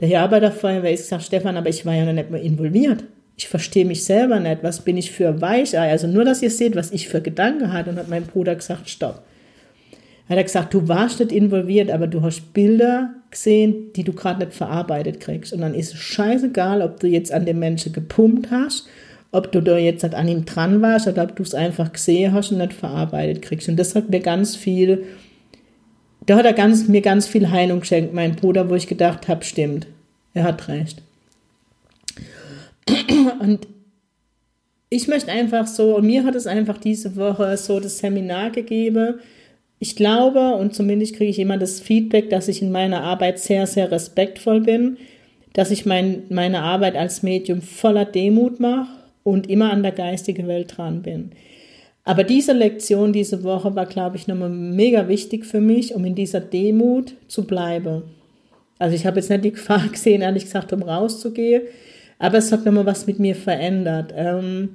der 0.00 0.08
hier 0.08 0.20
arbeitet 0.20 0.52
auf 0.52 0.60
Feuerwehr, 0.60 0.92
ist 0.92 1.02
gesagt, 1.02 1.24
Stefan, 1.24 1.58
aber 1.58 1.68
ich 1.68 1.84
war 1.84 1.94
ja 1.94 2.06
noch 2.06 2.14
nicht 2.14 2.30
mehr 2.30 2.40
involviert 2.40 3.04
ich 3.36 3.48
verstehe 3.48 3.84
mich 3.84 4.04
selber 4.04 4.38
nicht, 4.38 4.62
was 4.62 4.82
bin 4.82 4.96
ich 4.96 5.10
für 5.10 5.40
Weichei. 5.40 5.90
Also 5.90 6.06
nur, 6.06 6.24
dass 6.24 6.42
ihr 6.42 6.50
seht, 6.50 6.76
was 6.76 6.92
ich 6.92 7.08
für 7.08 7.20
Gedanken 7.20 7.72
hatte. 7.72 7.90
Und 7.90 7.96
hat 7.96 8.08
mein 8.08 8.26
Bruder 8.26 8.54
gesagt, 8.54 8.88
stopp. 8.88 9.24
Er 10.28 10.38
hat 10.38 10.46
gesagt, 10.46 10.72
du 10.72 10.88
warst 10.88 11.20
nicht 11.20 11.32
involviert, 11.32 11.90
aber 11.90 12.06
du 12.06 12.22
hast 12.22 12.54
Bilder 12.54 13.14
gesehen, 13.30 13.92
die 13.94 14.04
du 14.04 14.12
gerade 14.12 14.40
nicht 14.40 14.54
verarbeitet 14.54 15.20
kriegst. 15.20 15.52
Und 15.52 15.60
dann 15.60 15.74
ist 15.74 15.92
es 15.92 16.00
scheißegal, 16.00 16.80
ob 16.80 17.00
du 17.00 17.08
jetzt 17.08 17.32
an 17.32 17.44
dem 17.44 17.58
Menschen 17.58 17.92
gepumpt 17.92 18.50
hast, 18.50 18.86
ob 19.32 19.50
du 19.52 19.60
da 19.60 19.76
jetzt 19.76 20.04
an 20.04 20.28
ihm 20.28 20.44
dran 20.44 20.80
warst 20.80 21.08
oder 21.08 21.24
ob 21.24 21.36
du 21.36 21.42
es 21.42 21.54
einfach 21.54 21.92
gesehen 21.92 22.32
hast 22.32 22.52
und 22.52 22.58
nicht 22.58 22.72
verarbeitet 22.72 23.42
kriegst. 23.42 23.68
Und 23.68 23.76
das 23.76 23.94
hat 23.94 24.08
mir 24.08 24.20
ganz 24.20 24.54
viel, 24.54 25.04
da 26.24 26.36
hat 26.36 26.46
er 26.46 26.52
ganz, 26.52 26.88
mir 26.88 27.02
ganz 27.02 27.26
viel 27.26 27.50
Heilung 27.50 27.80
geschenkt, 27.80 28.14
mein 28.14 28.36
Bruder, 28.36 28.70
wo 28.70 28.76
ich 28.76 28.86
gedacht 28.86 29.28
habe, 29.28 29.44
stimmt, 29.44 29.88
er 30.32 30.44
hat 30.44 30.68
recht. 30.68 31.02
Und 33.40 33.66
ich 34.90 35.08
möchte 35.08 35.32
einfach 35.32 35.66
so, 35.66 35.96
und 35.96 36.06
mir 36.06 36.24
hat 36.24 36.34
es 36.34 36.46
einfach 36.46 36.78
diese 36.78 37.16
Woche 37.16 37.56
so 37.56 37.80
das 37.80 37.98
Seminar 37.98 38.50
gegeben. 38.50 39.20
Ich 39.78 39.96
glaube, 39.96 40.54
und 40.54 40.74
zumindest 40.74 41.16
kriege 41.16 41.30
ich 41.30 41.38
immer 41.38 41.58
das 41.58 41.80
Feedback, 41.80 42.30
dass 42.30 42.48
ich 42.48 42.62
in 42.62 42.70
meiner 42.70 43.02
Arbeit 43.02 43.38
sehr, 43.38 43.66
sehr 43.66 43.90
respektvoll 43.90 44.60
bin, 44.60 44.98
dass 45.52 45.70
ich 45.70 45.86
mein, 45.86 46.24
meine 46.28 46.62
Arbeit 46.62 46.96
als 46.96 47.22
Medium 47.22 47.60
voller 47.62 48.04
Demut 48.04 48.60
mache 48.60 48.90
und 49.22 49.48
immer 49.48 49.72
an 49.72 49.82
der 49.82 49.92
geistigen 49.92 50.46
Welt 50.46 50.76
dran 50.76 51.02
bin. 51.02 51.32
Aber 52.04 52.22
diese 52.22 52.52
Lektion 52.52 53.12
diese 53.12 53.42
Woche 53.42 53.74
war, 53.74 53.86
glaube 53.86 54.16
ich, 54.16 54.28
nochmal 54.28 54.50
mega 54.50 55.08
wichtig 55.08 55.46
für 55.46 55.60
mich, 55.60 55.94
um 55.94 56.04
in 56.04 56.14
dieser 56.14 56.40
Demut 56.40 57.14
zu 57.28 57.46
bleiben. 57.46 58.02
Also 58.78 58.94
ich 58.94 59.06
habe 59.06 59.18
jetzt 59.18 59.30
nicht 59.30 59.44
die 59.44 59.52
Gefahr 59.52 59.88
gesehen, 59.92 60.20
ehrlich 60.20 60.44
gesagt, 60.44 60.72
um 60.72 60.82
rauszugehen, 60.82 61.62
aber 62.24 62.38
es 62.38 62.50
hat 62.52 62.64
nochmal 62.64 62.86
was 62.86 63.06
mit 63.06 63.18
mir 63.18 63.34
verändert. 63.34 64.14
Ähm, 64.16 64.70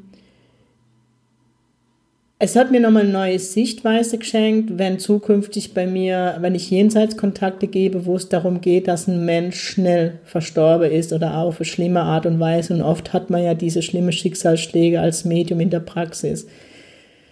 es 2.37 2.55
hat 2.55 2.71
mir 2.71 2.79
nochmal 2.79 3.03
eine 3.03 3.11
neue 3.11 3.39
Sichtweise 3.39 4.17
geschenkt, 4.19 4.77
wenn 4.77 4.99
zukünftig 4.99 5.73
bei 5.73 5.87
mir, 5.87 6.37
wenn 6.41 6.53
ich 6.53 6.69
Jenseitskontakte 6.69 7.67
gebe, 7.67 8.05
wo 8.05 8.15
es 8.15 8.29
darum 8.29 8.61
geht, 8.61 8.87
dass 8.87 9.07
ein 9.07 9.25
Mensch 9.25 9.59
schnell 9.59 10.19
verstorben 10.23 10.91
ist 10.91 11.11
oder 11.11 11.37
auf 11.37 11.59
eine 11.59 11.65
schlimme 11.65 12.01
Art 12.01 12.27
und 12.27 12.39
Weise. 12.39 12.75
Und 12.75 12.81
oft 12.81 13.13
hat 13.13 13.29
man 13.29 13.43
ja 13.43 13.55
diese 13.55 13.81
schlimme 13.81 14.11
Schicksalsschläge 14.11 15.01
als 15.01 15.25
Medium 15.25 15.59
in 15.59 15.71
der 15.71 15.81
Praxis. 15.81 16.47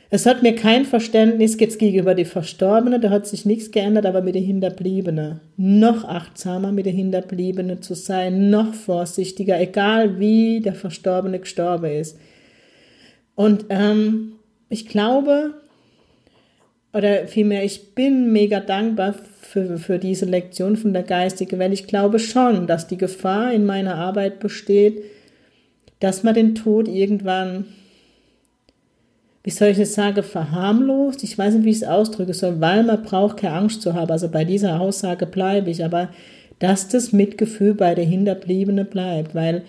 Es 0.10 0.26
hat 0.26 0.42
mir 0.42 0.56
kein 0.56 0.86
Verständnis 0.86 1.60
jetzt 1.60 1.80
gegenüber 1.80 2.16
den 2.16 2.26
Verstorbenen, 2.26 3.02
da 3.02 3.10
hat 3.10 3.28
sich 3.28 3.46
nichts 3.46 3.72
geändert, 3.72 4.06
aber 4.06 4.22
mit 4.22 4.36
den 4.36 4.44
Hinterbliebenen. 4.44 5.42
Noch 5.58 6.06
achtsamer 6.06 6.72
mit 6.72 6.86
den 6.86 6.96
Hinterbliebenen 6.96 7.82
zu 7.82 7.94
sein, 7.94 8.50
noch 8.50 8.74
vorsichtiger, 8.74 9.60
egal 9.60 10.18
wie 10.18 10.62
der 10.62 10.76
Verstorbene 10.76 11.40
gestorben 11.40 11.92
ist. 11.92 12.18
Und 13.36 13.66
ähm, 13.70 14.34
ich 14.70 14.88
glaube, 14.88 15.56
oder 16.94 17.28
vielmehr, 17.28 17.66
ich 17.66 17.94
bin 17.94 18.32
mega 18.32 18.62
dankbar 18.62 19.14
für, 19.42 19.78
für 19.78 20.00
diese 20.00 20.26
Lektion 20.26 20.78
von 20.78 20.94
der 20.94 21.04
Geistigen 21.04 21.60
Welt. 21.60 21.74
Ich 21.74 21.86
glaube 21.86 22.20
schon, 22.20 22.66
dass 22.66 22.88
die 22.88 22.98
Gefahr 22.98 23.52
in 23.52 23.66
meiner 23.66 23.96
Arbeit 23.96 24.40
besteht, 24.40 25.04
dass 26.00 26.24
man 26.24 26.34
den 26.34 26.56
Tod 26.56 26.88
irgendwann 26.88 27.66
wie 29.48 29.52
soll 29.52 29.70
ich 29.70 29.78
das 29.78 29.94
sagen, 29.94 30.24
verharmlost. 30.24 31.24
Ich 31.24 31.38
weiß 31.38 31.54
nicht, 31.54 31.64
wie 31.64 31.70
ich 31.70 31.78
es 31.78 31.84
ausdrücken 31.86 32.34
soll, 32.34 32.60
weil 32.60 32.84
man 32.84 33.02
braucht 33.02 33.38
keine 33.38 33.54
Angst 33.54 33.82
zu 33.82 33.94
haben. 33.94 34.12
Also 34.12 34.28
bei 34.28 34.44
dieser 34.44 34.82
Aussage 34.82 35.26
bleibe 35.26 35.70
ich, 35.70 35.86
aber 35.86 36.10
dass 36.60 36.90
das 36.90 37.14
Mitgefühl 37.14 37.74
bei 37.74 37.96
der 37.96 38.04
Hinterbliebenen 38.04 38.88
bleibt, 38.88 39.36
weil 39.36 39.62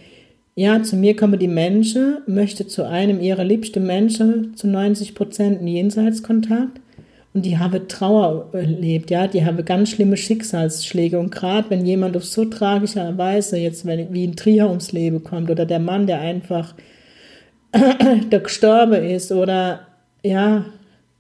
ja, 0.57 0.83
zu 0.83 0.97
mir 0.97 1.15
kommen 1.15 1.39
die 1.39 1.47
Menschen, 1.47 2.19
möchte 2.27 2.67
zu 2.67 2.89
einem 2.89 3.21
ihrer 3.21 3.45
liebsten 3.45 3.87
Menschen 3.87 4.57
zu 4.57 4.67
90 4.67 5.15
Prozent 5.15 5.59
einen 5.59 5.69
Jenseitskontakt 5.69 6.81
und 7.33 7.47
die 7.47 7.59
haben 7.59 7.87
Trauer 7.87 8.49
erlebt, 8.55 9.13
ja, 9.13 9.29
die 9.29 9.45
haben 9.45 9.65
ganz 9.65 9.91
schlimme 9.91 10.17
Schicksalsschläge 10.17 11.21
und 11.21 11.31
gerade 11.31 11.71
wenn 11.71 11.87
jemand 11.87 12.17
auf 12.17 12.25
so 12.25 12.47
tragischer 12.47 13.17
Weise 13.17 13.59
jetzt 13.59 13.87
wie 13.87 14.27
ein 14.27 14.35
Trier 14.35 14.67
ums 14.71 14.91
Leben 14.91 15.23
kommt 15.23 15.53
oder 15.53 15.67
der 15.67 15.79
Mann, 15.79 16.09
der 16.09 16.21
einfach 16.21 16.75
der 18.31 18.41
gestorben 18.41 19.05
ist 19.05 19.33
oder 19.33 19.81
ja, 20.23 20.65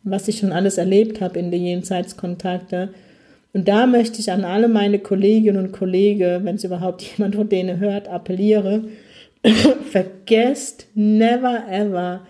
was 0.03 0.29
ich 0.29 0.39
schon 0.39 0.53
alles 0.53 0.79
erlebt 0.79 1.21
habe 1.21 1.39
in 1.39 1.51
den 1.51 1.65
Jenseitskontakten. 1.65 2.91
Und 3.53 3.69
da 3.69 3.87
möchte 3.87 4.21
ich 4.21 4.31
an 4.31 4.45
alle 4.45 4.69
meine 4.69 4.99
Kolleginnen 4.99 5.65
und 5.65 5.73
Kollegen, 5.73 6.45
wenn 6.45 6.57
es 6.57 6.65
überhaupt 6.65 7.03
jemand 7.17 7.35
von 7.35 7.49
denen 7.49 7.81
hört, 7.81 8.09
appelliere, 8.09 8.85
vergesst 9.91 10.87
never 10.95 11.65
ever, 11.71 12.21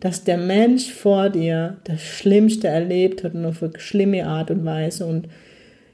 dass 0.00 0.24
der 0.24 0.36
Mensch 0.36 0.90
vor 0.90 1.30
dir 1.30 1.76
das 1.84 2.02
Schlimmste 2.02 2.68
erlebt 2.68 3.22
hat 3.22 3.34
und 3.34 3.46
auf 3.46 3.62
eine 3.62 3.72
schlimme 3.78 4.26
Art 4.26 4.50
und 4.50 4.64
Weise. 4.64 5.06
Und 5.06 5.28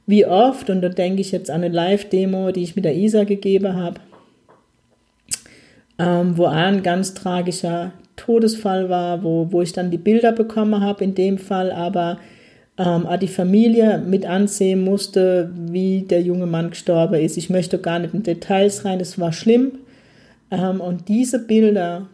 wie 0.07 0.25
oft, 0.25 0.71
und 0.71 0.81
da 0.81 0.89
denke 0.89 1.21
ich 1.21 1.33
jetzt 1.33 1.51
an 1.51 1.63
eine 1.63 1.75
Live-Demo, 1.75 2.51
die 2.53 2.63
ich 2.63 2.75
mit 2.75 2.87
der 2.87 2.97
Isa 2.97 3.25
gegeben 3.25 3.75
habe, 3.75 4.01
ähm, 5.99 6.37
wo 6.37 6.47
ein 6.47 6.83
ganz 6.83 7.15
tragischer 7.15 7.93
Todesfall 8.17 8.89
war, 8.89 9.23
wo, 9.23 9.49
wo 9.51 9.63
ich 9.63 9.73
dann 9.73 9.91
die 9.91 9.99
Bilder 9.99 10.33
bekommen 10.33 10.81
habe, 10.81 11.05
in 11.05 11.15
dem 11.15 11.39
Fall 11.39 11.71
aber 11.73 12.19
ähm, 12.77 13.07
die 13.21 13.29
Familie 13.29 13.99
mit 13.99 14.25
ansehen 14.25 14.83
musste, 14.83 15.51
wie 15.55 16.03
der 16.03 16.23
junge 16.23 16.47
Mann 16.47 16.71
gestorben 16.71 17.21
ist. 17.21 17.37
Ich 17.37 17.51
möchte 17.51 17.79
gar 17.79 17.99
nicht 17.99 18.15
in 18.15 18.23
Details 18.23 18.85
rein, 18.85 19.01
es 19.01 19.19
war 19.19 19.33
schlimm. 19.33 19.73
Ähm, 20.51 20.81
und 20.81 21.09
diese 21.09 21.41
Bilder, 21.41 22.07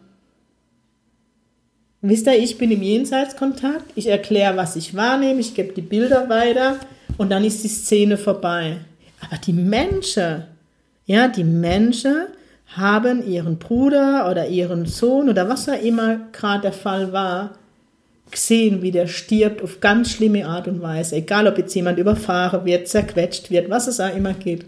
wisst 2.01 2.27
ihr, 2.27 2.37
ich 2.37 2.57
bin 2.57 2.71
im 2.71 2.81
Jenseitskontakt, 2.81 3.85
ich 3.95 4.07
erkläre, 4.07 4.57
was 4.57 4.75
ich 4.75 4.95
wahrnehme, 4.95 5.39
ich 5.39 5.53
gebe 5.53 5.73
die 5.73 5.81
Bilder 5.81 6.29
weiter 6.29 6.77
und 7.17 7.31
dann 7.31 7.43
ist 7.43 7.63
die 7.63 7.69
Szene 7.69 8.17
vorbei. 8.17 8.77
Aber 9.21 9.37
die 9.37 9.53
Menschen, 9.53 10.43
ja, 11.05 11.27
die 11.27 11.43
Menschen 11.43 12.27
haben 12.77 13.25
ihren 13.25 13.57
Bruder 13.57 14.29
oder 14.29 14.47
ihren 14.47 14.85
Sohn 14.85 15.29
oder 15.29 15.47
was 15.47 15.69
auch 15.69 15.81
immer 15.81 16.27
gerade 16.31 16.63
der 16.63 16.73
Fall 16.73 17.13
war, 17.13 17.51
gesehen, 18.31 18.81
wie 18.81 18.91
der 18.91 19.07
stirbt 19.07 19.61
auf 19.61 19.79
ganz 19.79 20.11
schlimme 20.11 20.47
Art 20.47 20.67
und 20.67 20.81
Weise, 20.81 21.15
egal 21.15 21.47
ob 21.47 21.57
jetzt 21.57 21.73
jemand 21.75 21.99
überfahren 21.99 22.65
wird, 22.65 22.87
zerquetscht 22.87 23.51
wird, 23.51 23.69
was 23.69 23.87
es 23.87 23.99
auch 23.99 24.15
immer 24.15 24.33
gibt. 24.33 24.65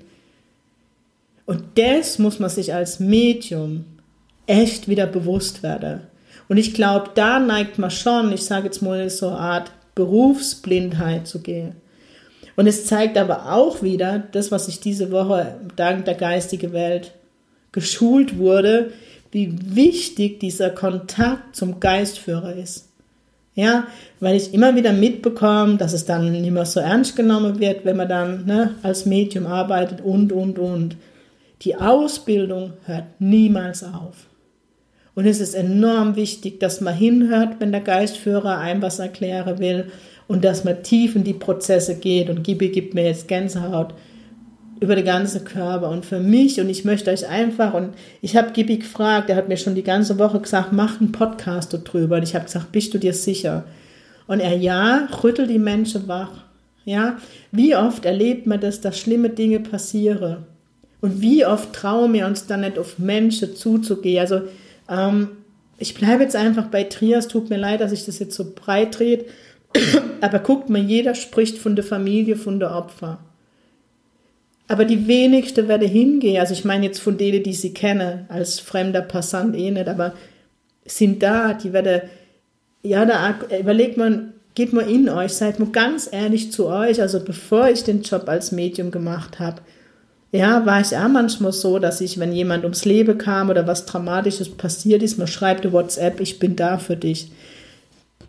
Und 1.46 1.64
das 1.76 2.20
muss 2.20 2.40
man 2.40 2.50
sich 2.50 2.74
als 2.74 3.00
Medium 3.00 3.86
echt 4.46 4.88
wieder 4.88 5.08
bewusst 5.08 5.64
werden. 5.64 6.02
Und 6.48 6.58
ich 6.58 6.74
glaube, 6.74 7.12
da 7.16 7.40
neigt 7.40 7.78
man 7.78 7.92
schon, 7.92 8.32
ich 8.32 8.46
sage 8.46 8.66
jetzt 8.66 8.82
mal 8.82 9.10
so 9.10 9.30
eine 9.30 9.38
Art 9.38 9.72
Berufsblindheit 9.96 11.28
zu 11.28 11.40
gehen. 11.40 11.76
Und 12.56 12.68
es 12.68 12.86
zeigt 12.86 13.18
aber 13.18 13.52
auch 13.52 13.82
wieder, 13.82 14.20
das, 14.32 14.52
was 14.52 14.68
ich 14.68 14.80
diese 14.80 15.12
Woche 15.12 15.60
dank 15.76 16.06
der 16.06 16.16
geistigen 16.16 16.74
Welt 16.74 17.14
geschult 17.78 18.40
wurde, 18.40 18.92
wie 19.30 19.54
wichtig 19.76 20.40
dieser 20.40 20.72
Kontakt 20.72 21.56
zum 21.56 21.80
Geistführer 21.80 22.56
ist. 22.56 22.90
Ja, 23.54 23.86
weil 24.20 24.36
ich 24.36 24.52
immer 24.52 24.76
wieder 24.76 24.94
mitbekomme, 24.94 25.78
dass 25.78 25.94
es 25.94 26.06
dann 26.06 26.32
nicht 26.32 26.52
mehr 26.52 26.66
so 26.66 26.80
ernst 26.80 27.16
genommen 27.16 27.60
wird, 27.60 27.86
wenn 27.86 27.98
man 27.98 28.10
dann 28.10 28.46
ne, 28.48 28.74
als 28.82 29.06
Medium 29.06 29.46
arbeitet 29.46 30.02
und, 30.02 30.32
und, 30.32 30.58
und. 30.58 30.98
Die 31.62 31.76
Ausbildung 31.76 32.74
hört 32.86 33.06
niemals 33.20 33.84
auf. 33.84 34.26
Und 35.14 35.28
es 35.28 35.40
ist 35.40 35.54
enorm 35.54 36.16
wichtig, 36.16 36.60
dass 36.60 36.82
man 36.82 36.96
hinhört, 36.96 37.60
wenn 37.60 37.72
der 37.72 37.82
Geistführer 37.82 38.58
einem 38.58 38.82
was 38.82 38.98
erklären 38.98 39.60
will 39.60 39.92
und 40.28 40.44
dass 40.44 40.64
man 40.64 40.82
tief 40.82 41.16
in 41.16 41.24
die 41.24 41.34
Prozesse 41.34 41.94
geht. 42.00 42.32
Und 42.32 42.44
Gibi 42.44 42.70
gibt 42.70 42.96
mir 42.96 43.06
jetzt 43.06 43.28
Gänsehaut 43.28 43.94
über 44.80 44.96
den 44.96 45.06
ganzen 45.06 45.44
Körper. 45.44 45.90
Und 45.90 46.06
für 46.06 46.20
mich, 46.20 46.60
und 46.60 46.70
ich 46.70 46.86
möchte 46.86 47.12
euch 47.12 47.28
einfach, 47.28 47.74
und 47.74 47.94
ich 48.22 48.36
habe 48.36 48.52
Gibi 48.52 48.78
gefragt, 48.78 49.30
er 49.30 49.36
hat 49.36 49.48
mir 49.48 49.58
schon 49.58 49.76
die 49.76 49.84
ganze 49.84 50.18
Woche 50.20 50.40
gesagt, 50.40 50.74
mach 50.74 51.00
einen 51.00 51.12
Podcast 51.12 51.74
darüber. 51.74 52.18
Und 52.18 52.24
ich 52.24 52.36
habe 52.36 52.46
gesagt, 52.46 52.72
bist 52.72 52.94
du 52.94 52.98
dir 52.98 53.14
sicher? 53.14 53.64
Und 54.28 54.40
er, 54.40 54.56
ja, 54.56 55.08
rüttelt 55.24 55.50
die 55.50 55.60
Menschen 55.60 56.08
wach. 56.08 56.32
Ja, 56.86 57.18
wie 57.52 57.76
oft 57.76 58.06
erlebt 58.06 58.48
man 58.48 58.62
das, 58.62 58.80
dass 58.80 58.98
schlimme 58.98 59.30
Dinge 59.30 59.60
passieren? 59.60 60.46
Und 61.02 61.22
wie 61.22 61.46
oft 61.46 61.74
trauen 61.74 62.14
wir 62.14 62.26
uns 62.26 62.48
dann 62.48 62.62
nicht 62.62 62.80
auf 62.80 62.98
Menschen 62.98 63.56
zuzugehen? 63.56 64.22
Also, 64.22 64.42
ähm, 64.90 65.30
ich 65.78 65.94
bleibe 65.94 66.24
jetzt 66.24 66.36
einfach 66.36 66.68
bei 66.68 66.84
Trias, 66.84 67.28
tut 67.28 67.50
mir 67.50 67.58
leid, 67.58 67.82
dass 67.82 67.92
ich 67.92 68.06
das 68.06 68.20
jetzt 68.20 68.36
so 68.36 68.54
breit 68.56 68.98
drehe, 68.98 69.26
aber 70.22 70.40
guckt 70.40 70.70
mal, 70.70 70.82
jeder 70.82 71.14
spricht 71.14 71.58
von 71.58 71.76
der 71.76 71.86
Familie, 71.86 72.36
von 72.36 72.60
der 72.60 72.74
Opfer. 72.74 73.20
Aber 74.68 74.86
die 74.86 75.08
wenigsten 75.08 75.68
werden 75.68 75.88
hingehen. 75.88 76.40
Also 76.40 76.54
ich 76.54 76.66
meine 76.66 76.86
jetzt 76.86 77.00
von 77.00 77.18
denen, 77.18 77.44
die 77.44 77.54
sie 77.54 77.74
kennen, 77.74 78.26
als 78.30 78.60
fremder 78.60 79.02
Passant 79.02 79.56
eh 79.56 79.72
nicht, 79.72 79.88
aber 79.88 80.14
sind 80.86 81.24
da, 81.24 81.54
die 81.54 81.74
werden, 81.74 82.02
ja, 82.84 83.06
da 83.06 83.36
überlegt 83.60 83.98
man, 83.98 84.34
geht 84.56 84.74
mal 84.74 84.90
in 84.90 85.08
euch, 85.10 85.34
seid 85.34 85.60
mal 85.60 85.70
ganz 85.70 86.10
ehrlich 86.12 86.52
zu 86.52 86.68
euch. 86.68 87.02
Also 87.02 87.20
bevor 87.24 87.70
ich 87.70 87.84
den 87.84 88.02
Job 88.02 88.28
als 88.28 88.52
Medium 88.52 88.92
gemacht 88.92 89.40
habe, 89.40 89.62
ja, 90.32 90.66
war 90.66 90.82
ich 90.82 90.96
auch 90.96 91.08
manchmal 91.08 91.54
so, 91.54 91.80
dass 91.80 92.02
ich, 92.02 92.20
wenn 92.20 92.34
jemand 92.34 92.64
ums 92.64 92.84
Leben 92.84 93.18
kam 93.18 93.50
oder 93.50 93.66
was 93.66 93.86
Dramatisches 93.86 94.50
passiert 94.50 95.02
ist, 95.02 95.18
man 95.18 95.28
schreibt 95.28 95.64
eine 95.64 95.74
WhatsApp, 95.74 96.20
ich 96.20 96.40
bin 96.40 96.56
da 96.56 96.78
für 96.78 96.98
dich. 96.98 97.32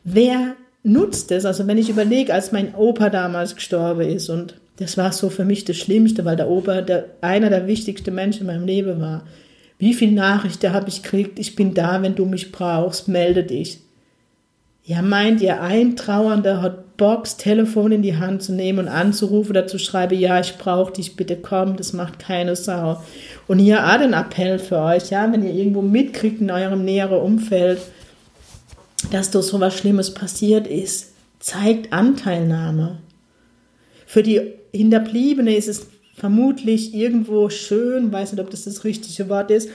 Wer 0.04 0.54
nutzt 0.84 1.32
es? 1.32 1.44
Also 1.44 1.66
wenn 1.66 1.78
ich 1.78 1.90
überlege, 1.90 2.32
als 2.32 2.52
mein 2.52 2.74
Opa 2.74 3.10
damals 3.10 3.56
gestorben 3.56 4.08
ist 4.08 4.28
und 4.28 4.54
das 4.78 4.96
war 4.96 5.12
so 5.12 5.28
für 5.28 5.44
mich 5.44 5.64
das 5.64 5.76
Schlimmste, 5.76 6.24
weil 6.24 6.36
der 6.36 6.48
Opa 6.48 6.80
der, 6.82 7.06
einer 7.20 7.50
der 7.50 7.66
wichtigsten 7.66 8.14
Menschen 8.14 8.42
in 8.42 8.46
meinem 8.46 8.66
Leben 8.66 9.00
war. 9.00 9.24
Wie 9.78 9.94
viele 9.94 10.12
Nachrichten 10.12 10.72
habe 10.72 10.88
ich 10.88 11.02
gekriegt? 11.02 11.38
Ich 11.38 11.56
bin 11.56 11.74
da, 11.74 12.02
wenn 12.02 12.14
du 12.14 12.24
mich 12.24 12.52
brauchst, 12.52 13.08
melde 13.08 13.44
dich. 13.44 13.80
Ja, 14.84 15.02
meint 15.02 15.40
ihr, 15.40 15.60
ein 15.60 15.96
Trauernder 15.96 16.62
hat 16.62 16.96
Box, 16.96 17.36
Telefon 17.36 17.92
in 17.92 18.02
die 18.02 18.16
Hand 18.16 18.42
zu 18.42 18.52
nehmen 18.52 18.80
und 18.80 18.88
anzurufen 18.88 19.50
oder 19.50 19.66
zu 19.66 19.78
schreiben, 19.78 20.18
ja, 20.18 20.40
ich 20.40 20.56
brauche 20.56 20.94
dich, 20.94 21.14
bitte 21.14 21.36
komm, 21.36 21.76
das 21.76 21.92
macht 21.92 22.18
keine 22.18 22.56
Sau. 22.56 23.02
Und 23.46 23.58
hier 23.58 23.86
auch 23.86 23.98
den 23.98 24.14
Appell 24.14 24.58
für 24.58 24.78
euch, 24.78 25.10
ja, 25.10 25.30
wenn 25.30 25.44
ihr 25.44 25.52
irgendwo 25.52 25.82
mitkriegt 25.82 26.40
in 26.40 26.50
eurem 26.50 26.84
näheren 26.84 27.20
Umfeld, 27.20 27.80
dass 29.12 29.30
da 29.30 29.42
so 29.42 29.60
was 29.60 29.76
Schlimmes 29.76 30.14
passiert 30.14 30.66
ist, 30.66 31.12
zeigt 31.38 31.92
Anteilnahme. 31.92 32.98
Für 34.08 34.22
die 34.22 34.54
Hinterbliebene 34.72 35.54
ist 35.54 35.68
es 35.68 35.86
vermutlich 36.14 36.94
irgendwo 36.94 37.50
schön, 37.50 38.10
weiß 38.10 38.32
nicht, 38.32 38.40
ob 38.40 38.48
das 38.48 38.64
das 38.64 38.82
richtige 38.82 39.28
Wort 39.28 39.50
ist, 39.50 39.68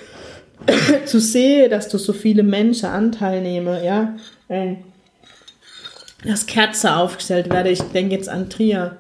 zu 1.06 1.19
sehen, 1.19 1.69
dass 1.69 1.88
du 1.88 2.00
so 2.00 2.13
viele 2.13 2.41
Menschen 2.41 2.88
Anteil 2.88 3.43
nehmen, 3.43 3.84
ja, 3.84 4.15
äh, 4.48 4.74
dass 6.26 6.48
Kerze 6.48 6.96
aufgestellt 6.96 7.52
werde. 7.52 7.69
Ich 7.69 7.82
denke 7.82 8.15
jetzt 8.15 8.28
an 8.28 8.50
Trier. 8.50 8.98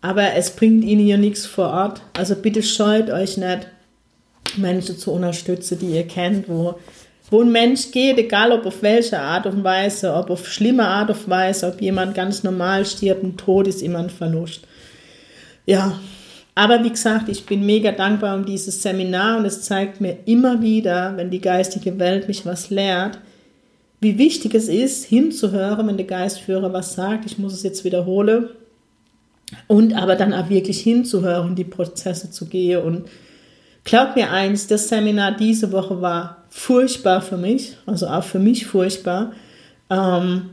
Aber 0.00 0.34
es 0.34 0.50
bringt 0.50 0.82
ihnen 0.82 1.06
ja 1.06 1.16
nichts 1.16 1.46
vor 1.46 1.68
Ort. 1.68 2.02
Also 2.14 2.34
bitte 2.34 2.64
scheut 2.64 3.10
euch 3.10 3.36
nicht, 3.36 3.68
Menschen 4.56 4.98
zu 4.98 5.12
unterstützen, 5.12 5.78
die 5.78 5.94
ihr 5.94 6.08
kennt, 6.08 6.48
wo, 6.48 6.80
wo 7.30 7.40
ein 7.40 7.52
Mensch 7.52 7.90
geht, 7.90 8.18
egal 8.18 8.52
ob 8.52 8.66
auf 8.66 8.82
welche 8.82 9.18
Art 9.18 9.46
und 9.46 9.64
Weise, 9.64 10.14
ob 10.14 10.30
auf 10.30 10.46
schlimme 10.46 10.86
Art 10.86 11.10
und 11.10 11.28
Weise, 11.28 11.68
ob 11.68 11.80
jemand 11.80 12.14
ganz 12.14 12.42
normal 12.42 12.84
stirbt, 12.84 13.22
ein 13.22 13.36
Tod 13.36 13.66
ist 13.66 13.82
immer 13.82 14.00
ein 14.00 14.10
Verlust. 14.10 14.66
Ja, 15.66 15.98
aber 16.54 16.84
wie 16.84 16.90
gesagt, 16.90 17.28
ich 17.28 17.46
bin 17.46 17.66
mega 17.66 17.90
dankbar 17.90 18.36
um 18.36 18.44
dieses 18.44 18.82
Seminar 18.82 19.38
und 19.38 19.44
es 19.44 19.62
zeigt 19.62 20.00
mir 20.00 20.18
immer 20.26 20.62
wieder, 20.62 21.16
wenn 21.16 21.30
die 21.30 21.40
geistige 21.40 21.98
Welt 21.98 22.28
mich 22.28 22.46
was 22.46 22.70
lehrt, 22.70 23.18
wie 24.00 24.18
wichtig 24.18 24.54
es 24.54 24.68
ist, 24.68 25.06
hinzuhören, 25.06 25.88
wenn 25.88 25.96
der 25.96 26.06
Geistführer 26.06 26.72
was 26.72 26.94
sagt. 26.94 27.24
Ich 27.24 27.38
muss 27.38 27.54
es 27.54 27.62
jetzt 27.62 27.84
wiederholen. 27.84 28.50
Und 29.66 29.94
aber 29.94 30.14
dann 30.14 30.34
auch 30.34 30.48
wirklich 30.50 30.80
hinzuhören, 30.80 31.56
die 31.56 31.64
Prozesse 31.64 32.30
zu 32.30 32.46
gehen. 32.46 32.82
Und 32.82 33.08
glaub 33.84 34.16
mir 34.16 34.30
eins, 34.30 34.66
das 34.66 34.88
Seminar 34.88 35.32
diese 35.32 35.72
Woche 35.72 36.00
war 36.00 36.44
furchtbar 36.48 37.20
für 37.20 37.36
mich, 37.36 37.76
also 37.86 38.06
auch 38.06 38.24
für 38.24 38.38
mich 38.38 38.66
furchtbar. 38.66 39.32
Ähm, 39.90 40.50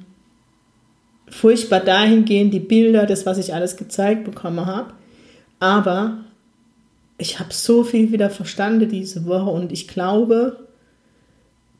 furchtbar 1.27 1.79
dahingehend, 1.79 2.53
die 2.53 2.59
Bilder, 2.59 3.05
das, 3.05 3.25
was 3.25 3.37
ich 3.37 3.53
alles 3.53 3.77
gezeigt 3.77 4.25
bekommen 4.25 4.65
habe. 4.65 4.93
Aber 5.59 6.17
ich 7.17 7.39
habe 7.39 7.53
so 7.53 7.83
viel 7.83 8.11
wieder 8.11 8.29
verstanden 8.29 8.89
diese 8.89 9.25
Woche 9.25 9.49
und 9.49 9.71
ich 9.71 9.87
glaube, 9.87 10.67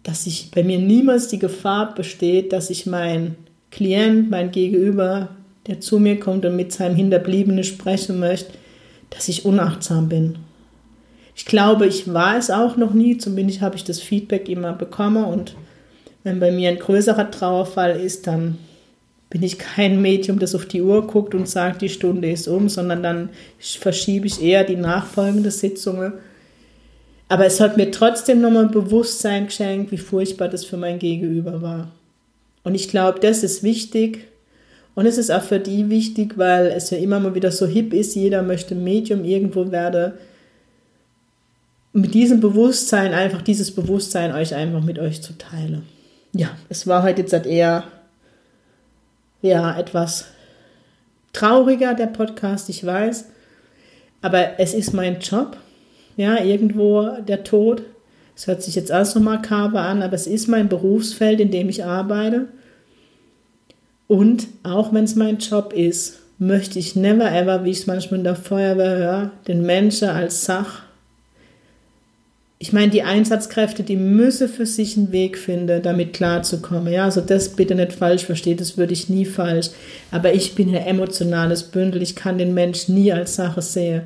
dass 0.04 0.26
ich 0.26 0.52
bei 0.52 0.64
mir 0.64 0.80
niemals 0.80 1.28
die 1.28 1.40
Gefahr 1.40 1.94
besteht, 1.94 2.54
dass 2.54 2.70
ich 2.70 2.86
mein 2.86 3.36
Klient, 3.72 4.30
mein 4.30 4.52
Gegenüber, 4.52 5.30
der 5.68 5.80
zu 5.80 6.00
mir 6.00 6.20
kommt 6.20 6.46
und 6.46 6.56
mit 6.56 6.72
seinem 6.72 6.96
Hinterbliebenen 6.96 7.64
sprechen 7.64 8.20
möchte, 8.20 8.54
dass 9.10 9.28
ich 9.28 9.46
unachtsam 9.46 10.10
bin. 10.10 10.38
Ich 11.42 11.46
glaube, 11.46 11.88
ich 11.88 12.14
war 12.14 12.38
es 12.38 12.52
auch 12.52 12.78
noch 12.78 12.94
nie, 12.94 13.18
zumindest 13.18 13.62
habe 13.62 13.76
ich 13.76 13.84
das 13.84 14.00
Feedback 14.00 14.48
immer 14.48 14.74
bekommen 14.74 15.26
und 15.26 15.56
wenn 16.24 16.40
bei 16.40 16.52
mir 16.52 16.70
ein 16.70 16.78
größerer 16.78 17.32
Trauerfall 17.32 18.00
ist, 18.00 18.28
dann 18.28 18.60
bin 19.32 19.42
ich 19.42 19.58
kein 19.58 20.02
Medium, 20.02 20.38
das 20.38 20.54
auf 20.54 20.66
die 20.66 20.84
Uhr 20.84 21.08
guckt 21.08 21.34
und 21.34 21.50
sagt, 21.50 21.82
die 21.82 21.90
Stunde 21.90 22.30
ist 22.30 22.48
um, 22.48 22.70
sondern 22.70 23.02
dann 23.02 23.30
verschiebe 23.60 24.28
ich 24.28 24.42
eher 24.42 24.64
die 24.64 24.76
nachfolgende 24.76 25.50
Sitzungen 25.50 26.14
aber 27.32 27.46
es 27.46 27.62
hat 27.62 27.78
mir 27.78 27.90
trotzdem 27.92 28.42
nochmal 28.42 28.66
ein 28.66 28.72
Bewusstsein 28.72 29.46
geschenkt, 29.46 29.94
wie 29.94 29.98
furchtbar 29.98 30.50
das 30.50 30.66
für 30.66 30.76
mein 30.76 31.00
Gegenüber 31.00 31.62
war. 31.62 31.90
Und 32.66 32.76
ich 32.76 32.90
glaube, 32.90 33.22
das 33.22 33.42
ist 33.42 33.64
wichtig. 33.64 34.28
Und 34.96 35.06
es 35.06 35.18
ist 35.18 35.32
auch 35.32 35.42
für 35.42 35.60
die 35.60 35.90
wichtig, 35.90 36.38
weil 36.38 36.66
es 36.68 36.90
ja 36.90 36.98
immer 36.98 37.22
mal 37.22 37.34
wieder 37.34 37.54
so 37.54 37.66
hip 37.66 37.94
ist, 37.94 38.16
jeder 38.16 38.44
möchte 38.44 38.76
Medium 38.76 39.24
irgendwo 39.24 39.72
werden. 39.72 40.12
Mit 41.94 42.14
diesem 42.14 42.40
Bewusstsein, 42.40 43.14
einfach 43.14 43.42
dieses 43.42 43.76
Bewusstsein 43.76 44.34
euch 44.34 44.56
einfach 44.56 44.82
mit 44.82 44.98
euch 45.00 45.22
zu 45.22 45.38
teilen. 45.38 45.84
ja, 46.34 46.50
es 46.70 46.88
war 46.88 47.04
heute 47.04 47.22
jetzt 47.22 47.34
halt 47.34 47.46
eher 47.46 47.84
ja, 49.42 49.78
etwas 49.78 50.26
trauriger, 51.34 51.94
der 51.94 52.08
Podcast, 52.08 52.70
ich 52.70 52.86
weiß. 52.86 53.26
Aber 54.22 54.60
es 54.60 54.74
ist 54.74 54.94
mein 54.94 55.20
Job. 55.20 55.58
Ja, 56.18 56.44
irgendwo 56.44 57.08
der 57.28 57.44
Tod. 57.44 57.84
Es 58.36 58.48
hört 58.48 58.62
sich 58.62 58.76
jetzt 58.76 58.92
auch 58.92 59.06
so 59.06 59.20
makaber 59.20 59.82
an, 59.82 60.02
aber 60.02 60.14
es 60.14 60.28
ist 60.28 60.48
mein 60.48 60.70
Berufsfeld, 60.70 61.40
in 61.40 61.52
dem 61.52 61.70
ich 61.70 61.84
arbeite. 61.84 62.48
Und 64.08 64.48
auch 64.64 64.94
wenn 64.94 65.06
es 65.06 65.16
mein 65.16 65.38
Job 65.38 65.74
ist, 65.74 66.20
möchte 66.38 66.80
ich 66.80 66.96
never 66.96 67.32
ever, 67.32 67.64
wie 67.64 67.70
ich 67.72 67.80
es 67.80 67.88
manchmal 67.88 68.20
in 68.20 68.24
der 68.24 68.36
Feuerwehr 68.36 68.98
höre, 68.98 69.32
den 69.48 69.66
Menschen 69.66 70.10
als 70.10 70.46
Sach. 70.46 70.84
Ich 72.64 72.74
meine, 72.74 72.92
die 72.92 73.02
Einsatzkräfte, 73.02 73.82
die 73.82 73.96
müssen 73.96 74.48
für 74.48 74.68
sich 74.68 74.96
einen 74.96 75.12
Weg 75.12 75.40
finden, 75.40 75.82
damit 75.82 76.14
klarzukommen. 76.14 76.94
Ja, 76.94 77.06
also 77.06 77.20
das 77.20 77.50
bitte 77.50 77.74
nicht 77.74 77.92
falsch 77.92 78.24
verstehen, 78.24 78.58
das 78.58 78.78
würde 78.78 78.94
ich 78.94 79.10
nie 79.10 79.26
falsch. 79.26 79.72
Aber 80.12 80.32
ich 80.32 80.54
bin 80.54 80.70
ein 80.70 80.86
emotionales 80.86 81.64
Bündel, 81.64 82.04
ich 82.04 82.16
kann 82.16 82.38
den 82.38 82.54
Menschen 82.54 82.94
nie 82.94 83.12
als 83.12 83.36
Sache 83.36 83.64
sehen. 83.64 84.04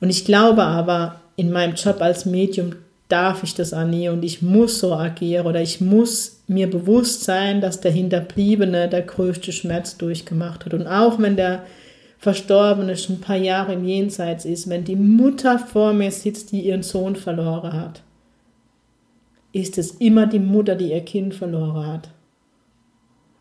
Und 0.00 0.08
ich 0.08 0.24
glaube 0.24 0.62
aber, 0.62 1.20
in 1.36 1.52
meinem 1.52 1.74
Job 1.74 2.00
als 2.00 2.24
Medium 2.24 2.76
darf 3.08 3.42
ich 3.42 3.54
das 3.54 3.74
auch 3.74 3.84
nie 3.84 4.08
und 4.08 4.24
ich 4.24 4.40
muss 4.40 4.78
so 4.78 4.94
agieren 4.94 5.46
oder 5.46 5.60
ich 5.60 5.82
muss 5.82 6.40
mir 6.46 6.70
bewusst 6.70 7.24
sein, 7.24 7.60
dass 7.60 7.80
der 7.80 7.92
Hinterbliebene 7.92 8.88
der 8.88 9.02
größte 9.02 9.52
Schmerz 9.52 9.98
durchgemacht 9.98 10.64
hat. 10.64 10.72
Und 10.72 10.86
auch 10.86 11.18
wenn 11.18 11.36
der 11.36 11.66
Verstorbene 12.22 12.96
schon 12.96 13.16
ein 13.16 13.20
paar 13.20 13.36
Jahre 13.36 13.72
im 13.72 13.84
Jenseits 13.84 14.44
ist, 14.44 14.68
wenn 14.68 14.84
die 14.84 14.94
Mutter 14.94 15.58
vor 15.58 15.92
mir 15.92 16.12
sitzt, 16.12 16.52
die 16.52 16.60
ihren 16.60 16.84
Sohn 16.84 17.16
verloren 17.16 17.72
hat, 17.72 18.02
ist 19.50 19.76
es 19.76 19.90
immer 19.96 20.26
die 20.26 20.38
Mutter, 20.38 20.76
die 20.76 20.92
ihr 20.92 21.00
Kind 21.00 21.34
verloren 21.34 21.84
hat. 21.84 22.10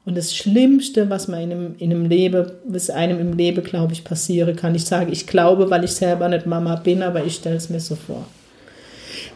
Und 0.03 0.17
das 0.17 0.35
Schlimmste, 0.35 1.11
was 1.11 1.27
man 1.27 1.41
in 1.41 1.51
einem, 1.51 1.75
in 1.77 1.91
einem 1.91 2.05
Leben, 2.05 2.51
was 2.65 2.89
einem 2.89 3.19
im 3.19 3.33
Leben, 3.33 3.63
glaube 3.63 3.93
ich, 3.93 4.03
passieren 4.03 4.55
kann, 4.55 4.73
ich 4.73 4.85
sage, 4.85 5.11
ich 5.11 5.27
glaube, 5.27 5.69
weil 5.69 5.83
ich 5.83 5.91
selber 5.91 6.27
nicht 6.27 6.47
Mama 6.47 6.75
bin, 6.75 7.03
aber 7.03 7.23
ich 7.23 7.35
stelle 7.35 7.57
es 7.57 7.69
mir 7.69 7.79
so 7.79 7.93
vor. 7.93 8.25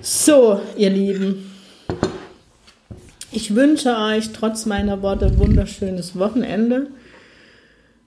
So, 0.02 0.60
ihr 0.76 0.90
Lieben, 0.90 1.52
ich 3.32 3.54
wünsche 3.54 3.96
euch 3.96 4.32
trotz 4.34 4.66
meiner 4.66 5.04
Worte 5.04 5.38
wunderschönes 5.38 6.18
Wochenende. 6.18 6.88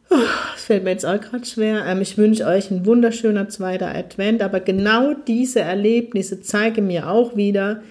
Das 0.08 0.64
fällt 0.64 0.84
mir 0.84 0.90
jetzt 0.90 1.04
auch 1.04 1.20
gerade 1.20 1.44
schwer. 1.44 1.84
Ähm, 1.86 2.00
ich 2.00 2.16
wünsche 2.16 2.46
euch 2.46 2.70
ein 2.70 2.86
wunderschöner 2.86 3.48
zweiter 3.48 3.94
Advent, 3.94 4.42
aber 4.42 4.60
genau 4.60 5.14
diese 5.14 5.60
Erlebnisse 5.60 6.40
zeigen 6.40 6.86
mir 6.86 7.10
auch 7.10 7.36
wieder, 7.36 7.82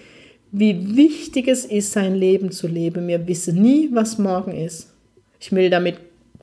wie 0.50 0.96
wichtig 0.96 1.48
es 1.48 1.64
ist, 1.64 1.92
sein 1.92 2.14
Leben 2.14 2.50
zu 2.50 2.66
leben. 2.66 3.06
Wir 3.06 3.26
wissen 3.28 3.60
nie, 3.60 3.90
was 3.92 4.18
morgen 4.18 4.52
ist. 4.52 4.92
Ich 5.40 5.52
will 5.52 5.70
damit 5.70 5.96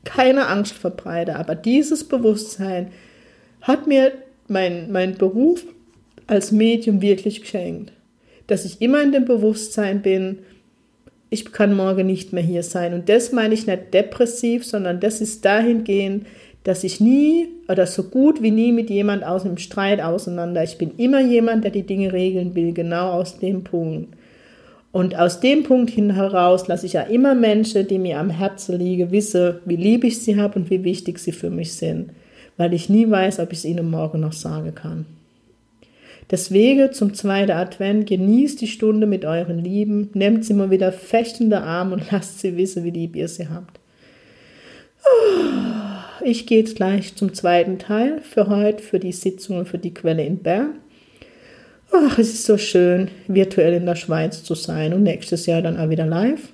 keine 0.03 0.47
Angst 0.47 0.73
verbreiten, 0.73 1.35
aber 1.35 1.55
dieses 1.55 2.03
Bewusstsein 2.03 2.91
hat 3.61 3.87
mir 3.87 4.11
mein, 4.47 4.91
mein 4.91 5.15
Beruf 5.15 5.65
als 6.27 6.51
Medium 6.51 7.01
wirklich 7.01 7.41
geschenkt. 7.41 7.91
Dass 8.47 8.63
ich 8.63 8.81
immer 8.81 9.01
in 9.01 9.11
dem 9.11 9.25
Bewusstsein 9.25 10.03
bin, 10.03 10.39
ich 11.35 11.51
kann 11.51 11.75
morgen 11.75 12.07
nicht 12.07 12.33
mehr 12.33 12.43
hier 12.43 12.63
sein. 12.63 12.93
Und 12.93 13.09
das 13.09 13.31
meine 13.31 13.53
ich 13.53 13.67
nicht 13.67 13.93
depressiv, 13.93 14.65
sondern 14.65 14.99
das 14.99 15.21
ist 15.21 15.43
dahingehend, 15.43 16.25
dass 16.63 16.83
ich 16.83 16.99
nie 16.99 17.49
oder 17.67 17.85
so 17.85 18.03
gut 18.03 18.41
wie 18.41 18.51
nie 18.51 18.71
mit 18.71 18.89
jemand 18.89 19.23
aus 19.23 19.43
dem 19.43 19.57
Streit 19.57 20.01
auseinander. 20.01 20.63
Ich 20.63 20.77
bin 20.77 20.91
immer 20.97 21.21
jemand, 21.21 21.63
der 21.63 21.71
die 21.71 21.85
Dinge 21.85 22.11
regeln 22.11 22.55
will, 22.55 22.73
genau 22.73 23.11
aus 23.11 23.37
dem 23.37 23.63
Punkt. 23.63 24.15
Und 24.91 25.19
aus 25.19 25.41
dem 25.41 25.63
Punkt 25.63 25.91
hin 25.91 26.15
heraus 26.15 26.67
lasse 26.69 26.85
ich 26.85 26.93
ja 26.93 27.01
immer 27.01 27.35
Menschen, 27.35 27.85
die 27.85 27.99
mir 27.99 28.17
am 28.17 28.29
Herzen 28.29 28.79
liegen, 28.79 29.11
wissen, 29.11 29.55
wie 29.65 29.75
lieb 29.75 30.05
ich 30.05 30.21
sie 30.21 30.39
habe 30.39 30.57
und 30.57 30.69
wie 30.69 30.85
wichtig 30.85 31.19
sie 31.19 31.33
für 31.33 31.49
mich 31.49 31.73
sind, 31.73 32.11
weil 32.55 32.73
ich 32.73 32.89
nie 32.89 33.09
weiß, 33.11 33.39
ob 33.39 33.51
ich 33.51 33.59
es 33.59 33.65
ihnen 33.65 33.89
morgen 33.91 34.21
noch 34.21 34.31
sagen 34.31 34.73
kann. 34.73 35.05
Deswegen 36.31 36.91
zum 36.91 37.13
zweiten 37.13 37.51
Advent, 37.51 38.07
genießt 38.07 38.59
die 38.59 38.67
Stunde 38.67 39.05
mit 39.05 39.25
euren 39.25 39.59
Lieben, 39.59 40.09
nehmt 40.13 40.43
sie 40.43 40.53
mal 40.53 40.71
wieder 40.71 40.91
der 40.91 41.63
Arm 41.63 41.91
und 41.91 42.03
lasst 42.11 42.39
sie 42.39 42.57
wissen, 42.57 42.83
wie 42.83 42.91
lieb 42.91 43.15
ihr 43.15 43.27
sie 43.27 43.47
habt. 43.47 43.79
Ich 46.23 46.47
gehe 46.47 46.59
jetzt 46.59 46.75
gleich 46.75 47.15
zum 47.15 47.33
zweiten 47.33 47.77
Teil 47.77 48.21
für 48.21 48.47
heute, 48.47 48.81
für 48.81 48.99
die 48.99 49.11
Sitzung 49.11 49.59
und 49.59 49.67
für 49.67 49.77
die 49.77 49.93
Quelle 49.93 50.25
in 50.25 50.39
Bern. 50.39 50.79
Ach, 51.91 52.17
es 52.17 52.33
ist 52.33 52.45
so 52.45 52.57
schön, 52.57 53.09
virtuell 53.27 53.73
in 53.75 53.85
der 53.85 53.95
Schweiz 53.95 54.43
zu 54.43 54.55
sein 54.55 54.93
und 54.93 55.03
nächstes 55.03 55.45
Jahr 55.45 55.61
dann 55.61 55.77
auch 55.77 55.89
wieder 55.89 56.07
live. 56.07 56.49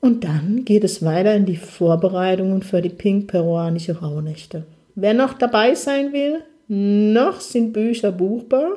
Und 0.00 0.24
dann 0.24 0.64
geht 0.64 0.84
es 0.84 1.04
weiter 1.04 1.34
in 1.34 1.46
die 1.46 1.56
Vorbereitungen 1.56 2.62
für 2.62 2.82
die 2.82 2.88
pink-peruanische 2.88 4.00
Rauhnächte. 4.00 4.64
Wer 4.94 5.14
noch 5.14 5.34
dabei 5.34 5.74
sein 5.74 6.12
will, 6.12 6.42
noch 6.68 7.40
sind 7.40 7.72
Bücher 7.72 8.12
buchbar. 8.12 8.76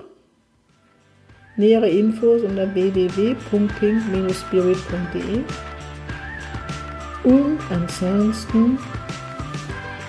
Nähere 1.56 1.89
Infos 1.89 2.41
unter 2.43 2.73
www.pink-spirit.de 2.73 5.43
Und 7.23 7.60
ansonsten 7.71 8.78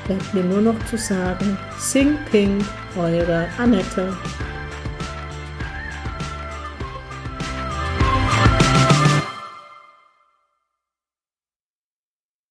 bleibt 0.07 0.35
mir 0.35 0.45
nur 0.45 0.61
noch 0.61 0.87
zu 0.87 0.99
sagen, 0.99 1.57
Sing 1.79 2.19
Pink, 2.31 2.63
eure 2.97 3.49
Annette. 3.59 4.13